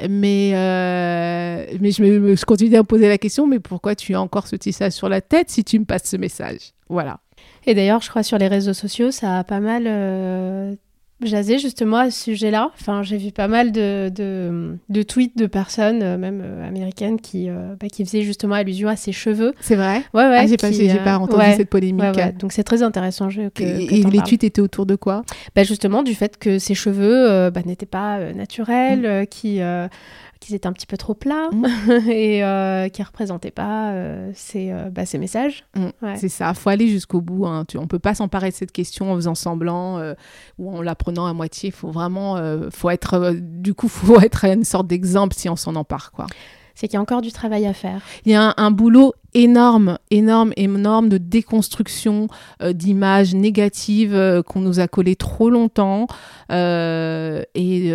Mais, 0.00 0.52
mais 1.80 1.90
je, 1.90 2.34
je 2.36 2.44
continue 2.44 2.76
à 2.76 2.78
me 2.78 2.84
poser 2.84 3.08
la 3.08 3.18
question, 3.18 3.48
mais 3.48 3.58
pourquoi 3.58 3.96
tu 3.96 4.14
as 4.14 4.20
encore 4.20 4.46
ce 4.46 4.54
tissage 4.54 4.92
sur 4.92 5.08
la 5.08 5.20
tête 5.20 5.50
si 5.50 5.64
tu 5.64 5.78
me 5.78 5.84
passes 5.84 6.04
ce 6.04 6.16
message? 6.16 6.72
Voilà. 6.88 7.18
Et 7.66 7.74
d'ailleurs, 7.74 8.00
je 8.00 8.08
crois 8.08 8.22
sur 8.22 8.38
les 8.38 8.46
réseaux 8.46 8.74
sociaux, 8.74 9.10
ça 9.10 9.38
a 9.38 9.44
pas 9.44 9.58
mal 9.58 10.78
jasé 11.22 11.58
justement 11.58 11.98
à 11.98 12.10
ce 12.10 12.24
sujet-là. 12.24 12.70
Enfin, 12.78 13.02
j'ai 13.02 13.16
vu 13.16 13.32
pas 13.32 13.48
mal 13.48 13.72
de, 13.72 14.10
de, 14.88 15.02
tweets 15.02 15.36
de 15.36 15.46
personnes, 15.46 16.02
euh, 16.02 16.16
même 16.16 16.40
euh, 16.44 16.66
américaines, 16.66 17.20
qui, 17.20 17.48
euh, 17.48 17.74
bah, 17.78 17.88
qui 17.88 18.04
faisaient 18.04 18.22
justement 18.22 18.54
allusion 18.54 18.88
à 18.88 18.96
ses 18.96 19.12
cheveux. 19.12 19.54
C'est 19.60 19.76
vrai? 19.76 20.02
Ouais, 20.14 20.28
ouais. 20.28 20.38
Ah, 20.38 20.46
j'ai 20.46 20.56
pas, 20.56 20.70
pas, 21.04 21.18
entendu 21.18 21.44
cette 21.56 21.70
polémique. 21.70 22.38
Donc 22.38 22.52
c'est 22.52 22.64
très 22.64 22.82
intéressant. 22.82 23.28
que, 23.28 23.62
et, 23.62 24.02
les 24.02 24.20
tweets 24.20 24.44
étaient 24.44 24.60
autour 24.60 24.86
de 24.86 24.94
quoi? 24.94 25.22
Bah, 25.54 25.64
Justement 25.64 26.02
du 26.02 26.14
fait 26.14 26.38
que 26.38 26.58
ses 26.58 26.74
cheveux 26.74 27.50
bah, 27.50 27.60
n'étaient 27.64 27.86
pas 27.86 28.32
naturels, 28.32 29.22
mm. 29.22 29.26
qui 29.26 29.60
qu'ils 30.40 30.54
étaient 30.54 30.66
un 30.66 30.72
petit 30.72 30.86
peu 30.86 30.96
trop 30.96 31.14
plats 31.14 31.50
mmh. 31.52 31.90
et 32.08 32.44
euh, 32.44 32.88
qui 32.88 33.00
ne 33.00 33.06
représentaient 33.06 33.50
pas 33.50 33.92
euh, 33.92 34.30
ces, 34.34 34.70
euh, 34.70 34.90
bah, 34.90 35.06
ces, 35.06 35.18
messages. 35.18 35.64
Mmh. 35.76 36.16
C'est 36.16 36.28
ça, 36.28 36.50
il 36.50 36.54
faut 36.54 36.70
aller 36.70 36.88
jusqu'au 36.88 37.20
bout. 37.20 37.46
Hein. 37.46 37.64
Tu, 37.66 37.78
on 37.78 37.82
ne 37.82 37.86
peut 37.86 37.98
pas 37.98 38.14
s'emparer 38.14 38.50
de 38.50 38.54
cette 38.54 38.72
question 38.72 39.12
en 39.12 39.14
faisant 39.16 39.34
semblant 39.34 40.00
ou 40.58 40.76
en 40.76 40.82
la 40.82 40.94
prenant 40.94 41.26
à 41.26 41.32
moitié. 41.32 41.68
Il 41.68 41.72
faut 41.72 41.90
vraiment, 41.90 42.36
faut 42.70 42.90
être, 42.90 43.34
du 43.40 43.74
coup, 43.74 43.88
faut 43.88 44.20
être 44.20 44.44
une 44.44 44.64
sorte 44.64 44.86
d'exemple 44.86 45.34
si 45.36 45.48
on 45.48 45.56
s'en 45.56 45.74
empare. 45.76 46.12
quoi 46.12 46.26
c'est 46.78 46.86
qu'il 46.86 46.94
y 46.94 46.98
a 46.98 47.00
encore 47.00 47.22
du 47.22 47.32
travail 47.32 47.66
à 47.66 47.72
faire. 47.74 48.02
Il 48.24 48.30
y 48.30 48.36
a 48.36 48.54
un, 48.56 48.70
boulot 48.70 49.12
énorme, 49.34 49.98
énorme, 50.12 50.52
énorme 50.56 51.08
de 51.08 51.18
déconstruction 51.18 52.28
euh, 52.62 52.72
d'images 52.72 53.34
négatives 53.34 54.14
euh, 54.14 54.44
qu'on 54.44 54.60
nous 54.60 54.78
a 54.78 54.86
collées 54.86 55.16
trop 55.16 55.50
longtemps. 55.50 56.06
Euh, 56.52 57.42
et, 57.56 57.92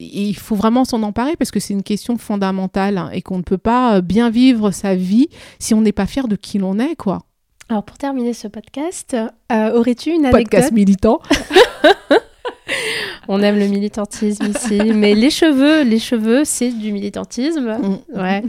il 0.00 0.34
faut 0.36 0.54
vraiment 0.54 0.86
s'en 0.86 1.02
emparer 1.02 1.36
parce 1.36 1.50
que 1.50 1.60
c'est 1.60 1.74
une 1.74 1.82
question 1.82 2.16
fondamentale 2.16 2.96
hein, 2.96 3.10
et 3.12 3.20
qu'on 3.20 3.36
ne 3.36 3.42
peut 3.42 3.58
pas 3.58 4.00
bien 4.00 4.30
vivre 4.30 4.70
sa 4.70 4.94
vie 4.94 5.28
si 5.58 5.74
on 5.74 5.82
n'est 5.82 5.92
pas 5.92 6.06
fier 6.06 6.26
de 6.26 6.36
qui 6.36 6.56
l'on 6.56 6.78
est, 6.78 6.96
quoi. 6.96 7.24
Alors 7.68 7.84
pour 7.84 7.98
terminer 7.98 8.32
ce 8.32 8.48
podcast, 8.48 9.14
aurais-tu 9.50 10.10
une 10.10 10.24
anecdote? 10.24 10.50
Podcast 10.50 10.72
militant 10.72 11.20
On 13.28 13.42
aime 13.42 13.58
le 13.58 13.66
militantisme 13.66 14.46
ici, 14.46 14.80
mais 14.94 15.14
les 15.14 15.30
cheveux, 15.30 15.82
les 15.82 15.98
cheveux, 15.98 16.44
c'est 16.44 16.70
du 16.70 16.92
militantisme. 16.92 17.78
Mm. 17.78 18.20
Ouais. 18.20 18.42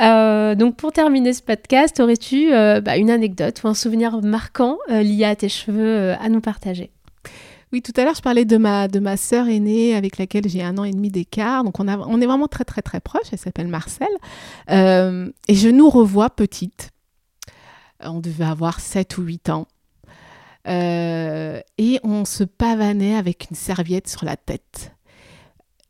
Euh, 0.00 0.54
donc 0.54 0.76
pour 0.76 0.92
terminer 0.92 1.32
ce 1.32 1.42
podcast, 1.42 2.00
aurais-tu 2.00 2.52
euh, 2.52 2.80
bah, 2.80 2.96
une 2.96 3.10
anecdote 3.10 3.60
ou 3.64 3.68
un 3.68 3.74
souvenir 3.74 4.20
marquant 4.22 4.78
euh, 4.90 5.02
lié 5.02 5.24
à 5.24 5.36
tes 5.36 5.48
cheveux 5.48 6.12
à 6.12 6.28
nous 6.28 6.40
partager? 6.40 6.90
Oui, 7.72 7.80
tout 7.80 7.92
à 7.96 8.04
l'heure, 8.04 8.14
je 8.14 8.20
parlais 8.20 8.44
de 8.44 8.58
ma, 8.58 8.86
de 8.86 8.98
ma 8.98 9.16
sœur 9.16 9.48
aînée 9.48 9.94
avec 9.94 10.18
laquelle 10.18 10.46
j'ai 10.46 10.62
un 10.62 10.76
an 10.76 10.84
et 10.84 10.90
demi 10.90 11.08
d'écart. 11.08 11.64
Donc, 11.64 11.80
on, 11.80 11.88
a, 11.88 11.96
on 11.96 12.20
est 12.20 12.26
vraiment 12.26 12.46
très, 12.46 12.64
très, 12.64 12.82
très 12.82 13.00
proches. 13.00 13.28
Elle 13.32 13.38
s'appelle 13.38 13.68
Marcel. 13.68 14.08
et 14.68 15.54
je 15.54 15.68
nous 15.68 15.88
revois 15.88 16.28
petite. 16.28 16.90
On 18.04 18.20
devait 18.20 18.44
avoir 18.44 18.80
7 18.80 19.16
ou 19.16 19.22
8 19.22 19.48
ans. 19.48 19.66
Euh, 20.68 21.60
et 21.78 21.98
on 22.04 22.24
se 22.24 22.44
pavanait 22.44 23.16
avec 23.16 23.48
une 23.50 23.56
serviette 23.56 24.08
sur 24.08 24.24
la 24.24 24.36
tête. 24.36 24.92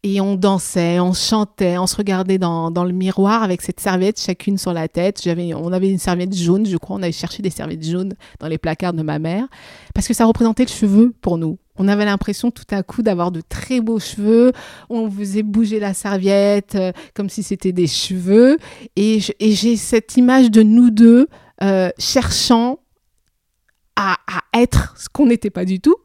Et 0.05 0.21
on 0.21 0.35
dansait, 0.35 0.99
on 0.99 1.13
chantait, 1.13 1.79
on 1.79 1.87
se 1.87 1.95
regardait 1.95 2.39
dans, 2.39 2.73
dans, 2.73 2.83
le 2.83 2.93
miroir 2.93 3.45
avec 3.45 3.63
cette 3.63 3.79
serviette 3.79 4.21
chacune 4.21 4.59
sur 4.59 4.73
la 4.73 4.89
tête. 4.89 5.21
J'avais, 5.23 5.55
on 5.55 5.73
avait 5.73 5.91
une 5.91 5.99
serviette 5.99 6.35
jaune, 6.35 6.67
je 6.67 6.77
crois, 6.77 6.97
on 6.97 7.03
avait 7.03 7.13
cherché 7.13 7.41
des 7.41 7.51
serviettes 7.51 7.87
jaunes 7.87 8.15
dans 8.41 8.49
les 8.49 8.59
placards 8.59 8.95
de 8.95 9.03
ma 9.03 9.21
mère, 9.21 9.47
parce 9.95 10.09
que 10.09 10.15
ça 10.15 10.25
représentait 10.25 10.65
le 10.65 10.71
cheveu 10.71 11.15
pour 11.21 11.39
nous. 11.39 11.59
On 11.77 11.89
avait 11.89 12.05
l'impression 12.05 12.51
tout 12.51 12.65
à 12.71 12.83
coup 12.83 13.03
d'avoir 13.03 13.31
de 13.31 13.41
très 13.41 13.81
beaux 13.81 14.01
cheveux. 14.01 14.53
On 14.91 15.11
faisait 15.11 15.43
bouger 15.43 15.81
la 15.81 15.95
serviette 15.95 16.75
euh, 16.75 16.93
comme 17.15 17.31
si 17.31 17.43
c'était 17.43 17.73
des 17.73 17.87
cheveux. 17.87 18.59
Et, 18.97 19.21
j'ai 19.41 19.77
cette 19.77 20.17
image 20.17 20.51
de 20.51 20.63
nous 20.63 20.91
deux 20.91 21.29
euh, 21.63 21.91
cherchant 21.99 22.81
à, 24.03 24.17
être 24.55 24.95
ce 24.99 25.09
qu'on 25.09 25.27
n'était 25.27 25.51
pas 25.51 25.65
du 25.65 25.81
tout. 25.81 25.97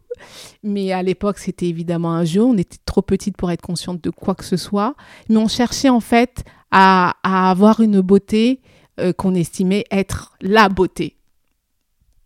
Mais 0.64 0.92
à 0.92 1.04
l'époque, 1.04 1.38
c'était 1.38 1.68
évidemment 1.68 2.14
un 2.14 2.26
jeu. 2.26 2.42
On 2.42 2.58
était 2.58 2.80
trop 2.86 3.02
petite 3.02 3.38
pour 3.38 3.52
être 3.52 3.62
consciente 3.62 4.04
de 4.04 4.10
quoi 4.10 4.36
que 4.36 4.44
ce 4.44 4.58
soit. 4.58 4.96
Mais 5.30 5.38
on 5.38 5.48
cherchait 5.48 5.90
en 5.90 6.00
fait 6.00 6.44
à, 6.72 7.16
avoir 7.24 7.80
une 7.82 8.02
beauté 8.02 8.62
euh, 9.00 9.14
qu'on 9.14 9.36
estimait 9.36 9.86
être 9.92 10.34
la 10.42 10.70
beauté. 10.70 11.16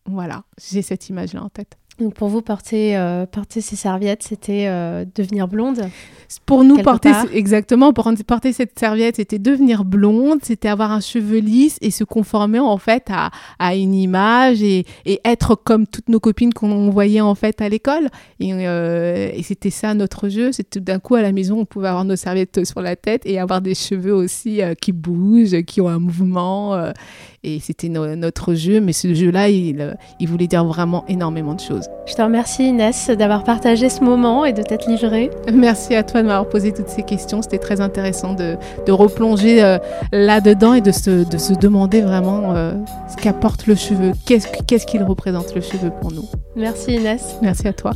Voilà, 0.05 0.43
j'ai 0.57 0.81
cette 0.81 1.09
image-là 1.09 1.43
en 1.43 1.49
tête. 1.49 1.77
Donc 1.99 2.13
pour 2.15 2.29
vous, 2.29 2.41
porter, 2.41 2.97
euh, 2.97 3.25
porter 3.25 3.61
ces 3.61 3.75
serviettes, 3.75 4.23
c'était 4.23 4.65
euh, 4.67 5.05
devenir 5.13 5.47
blonde 5.47 5.89
Pour 6.45 6.63
nous, 6.63 6.77
porter, 6.81 7.11
exactement, 7.33 7.93
pour 7.93 8.09
porter 8.25 8.53
cette 8.53 8.79
serviette, 8.79 9.17
c'était 9.17 9.39
devenir 9.39 9.83
blonde, 9.83 10.39
c'était 10.41 10.69
avoir 10.69 10.91
un 10.91 11.01
cheveu 11.01 11.39
lisse 11.39 11.77
et 11.81 11.91
se 11.91 12.03
conformer 12.03 12.59
en 12.59 12.77
fait 12.77 13.07
à, 13.11 13.29
à 13.59 13.75
une 13.75 13.93
image 13.93 14.63
et, 14.63 14.85
et, 15.05 15.19
être 15.25 15.55
comme 15.55 15.85
toutes 15.85 16.09
nos 16.09 16.19
copines 16.19 16.53
qu'on 16.53 16.89
voyait 16.89 17.21
en 17.21 17.35
fait 17.35 17.61
à 17.61 17.69
l'école. 17.69 18.07
Et, 18.39 18.51
euh, 18.53 19.29
et 19.33 19.43
c'était 19.43 19.69
ça 19.69 19.93
notre 19.93 20.29
jeu. 20.29 20.51
C'était 20.53 20.79
d'un 20.79 20.99
coup 20.99 21.15
à 21.15 21.21
la 21.21 21.33
maison, 21.33 21.59
on 21.59 21.65
pouvait 21.65 21.89
avoir 21.89 22.05
nos 22.05 22.15
serviettes 22.15 22.65
sur 22.65 22.81
la 22.81 22.95
tête 22.95 23.23
et 23.25 23.37
avoir 23.37 23.61
des 23.61 23.75
cheveux 23.75 24.13
aussi 24.13 24.61
qui 24.81 24.91
bougent, 24.91 25.61
qui 25.63 25.81
ont 25.81 25.89
un 25.89 25.99
mouvement. 25.99 26.91
et 27.43 27.59
c'était 27.59 27.89
notre 27.89 28.53
jeu, 28.53 28.79
mais 28.79 28.93
ce 28.93 29.13
jeu-là, 29.13 29.49
il, 29.49 29.97
il 30.19 30.27
voulait 30.27 30.47
dire 30.47 30.65
vraiment 30.65 31.05
énormément 31.07 31.53
de 31.53 31.59
choses. 31.59 31.90
Je 32.05 32.15
te 32.15 32.21
remercie 32.21 32.67
Inès 32.67 33.09
d'avoir 33.11 33.43
partagé 33.43 33.87
ce 33.89 34.03
moment 34.03 34.43
et 34.43 34.53
de 34.53 34.61
t'être 34.63 34.89
livrée. 34.89 35.29
Merci 35.53 35.95
à 35.95 36.03
toi 36.03 36.21
de 36.21 36.27
m'avoir 36.27 36.49
posé 36.49 36.71
toutes 36.73 36.89
ces 36.89 37.03
questions. 37.03 37.41
C'était 37.41 37.59
très 37.59 37.79
intéressant 37.79 38.33
de, 38.33 38.57
de 38.85 38.91
replonger 38.91 39.63
euh, 39.63 39.77
là-dedans 40.11 40.73
et 40.73 40.81
de 40.81 40.91
se, 40.91 41.29
de 41.29 41.37
se 41.37 41.53
demander 41.53 42.01
vraiment 42.01 42.55
euh, 42.55 42.73
ce 43.07 43.21
qu'apporte 43.21 43.67
le 43.67 43.75
cheveu. 43.75 44.13
Qu'est-ce 44.25 44.85
qu'il 44.85 45.03
représente 45.03 45.53
le 45.53 45.61
cheveu 45.61 45.91
pour 46.01 46.11
nous? 46.11 46.25
Merci 46.55 46.95
Inès. 46.95 47.37
Merci 47.41 47.67
à 47.67 47.73
toi. 47.73 47.91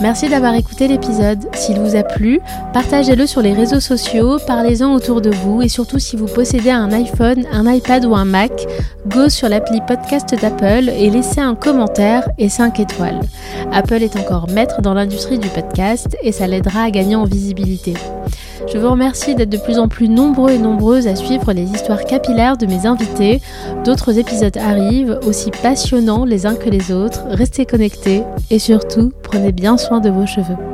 Merci 0.00 0.28
d'avoir 0.28 0.54
écouté 0.54 0.88
l'épisode. 0.88 1.38
S'il 1.54 1.78
vous 1.78 1.94
a 1.94 2.02
plu, 2.02 2.40
partagez-le 2.72 3.26
sur 3.26 3.42
les 3.42 3.52
réseaux 3.52 3.80
sociaux, 3.80 4.38
parlez-en 4.46 4.92
autour 4.94 5.20
de 5.20 5.30
vous 5.30 5.62
et 5.62 5.68
surtout 5.68 5.98
si 5.98 6.16
vous 6.16 6.26
possédez 6.26 6.70
un 6.70 6.90
iPhone, 6.92 7.44
un 7.52 7.70
iPad 7.70 8.04
ou 8.04 8.14
un 8.14 8.24
Mac, 8.24 8.66
go 9.06 9.28
sur 9.28 9.48
l'appli 9.48 9.80
podcast 9.86 10.34
d'Apple 10.40 10.88
et 10.88 11.10
laissez 11.10 11.40
un 11.40 11.54
commentaire 11.54 12.28
et 12.38 12.48
5 12.48 12.80
étoiles. 12.80 13.20
Apple 13.72 14.02
est 14.02 14.16
encore 14.16 14.48
maître 14.48 14.82
dans 14.82 14.94
l'industrie 14.94 15.38
du 15.38 15.48
podcast 15.48 16.16
et 16.22 16.32
ça 16.32 16.46
l'aidera 16.46 16.84
à 16.84 16.90
gagner 16.90 17.14
en 17.14 17.24
visibilité. 17.24 17.94
Je 18.72 18.78
vous 18.78 18.90
remercie 18.90 19.34
d'être 19.34 19.50
de 19.50 19.56
plus 19.58 19.78
en 19.78 19.88
plus 19.88 20.08
nombreux 20.08 20.52
et 20.52 20.58
nombreuses 20.58 21.06
à 21.06 21.16
suivre 21.16 21.52
les 21.52 21.64
histoires 21.64 22.04
capillaires 22.04 22.56
de 22.56 22.66
mes 22.66 22.86
invités. 22.86 23.40
D'autres 23.84 24.18
épisodes 24.18 24.56
arrivent, 24.56 25.18
aussi 25.26 25.50
passionnants 25.50 26.24
les 26.24 26.46
uns 26.46 26.54
que 26.54 26.70
les 26.70 26.92
autres. 26.92 27.24
Restez 27.28 27.66
connectés 27.66 28.22
et 28.50 28.58
surtout, 28.58 29.12
prenez 29.22 29.52
bien 29.52 29.76
soin 29.82 30.00
de 30.00 30.10
vos 30.10 30.26
cheveux. 30.26 30.71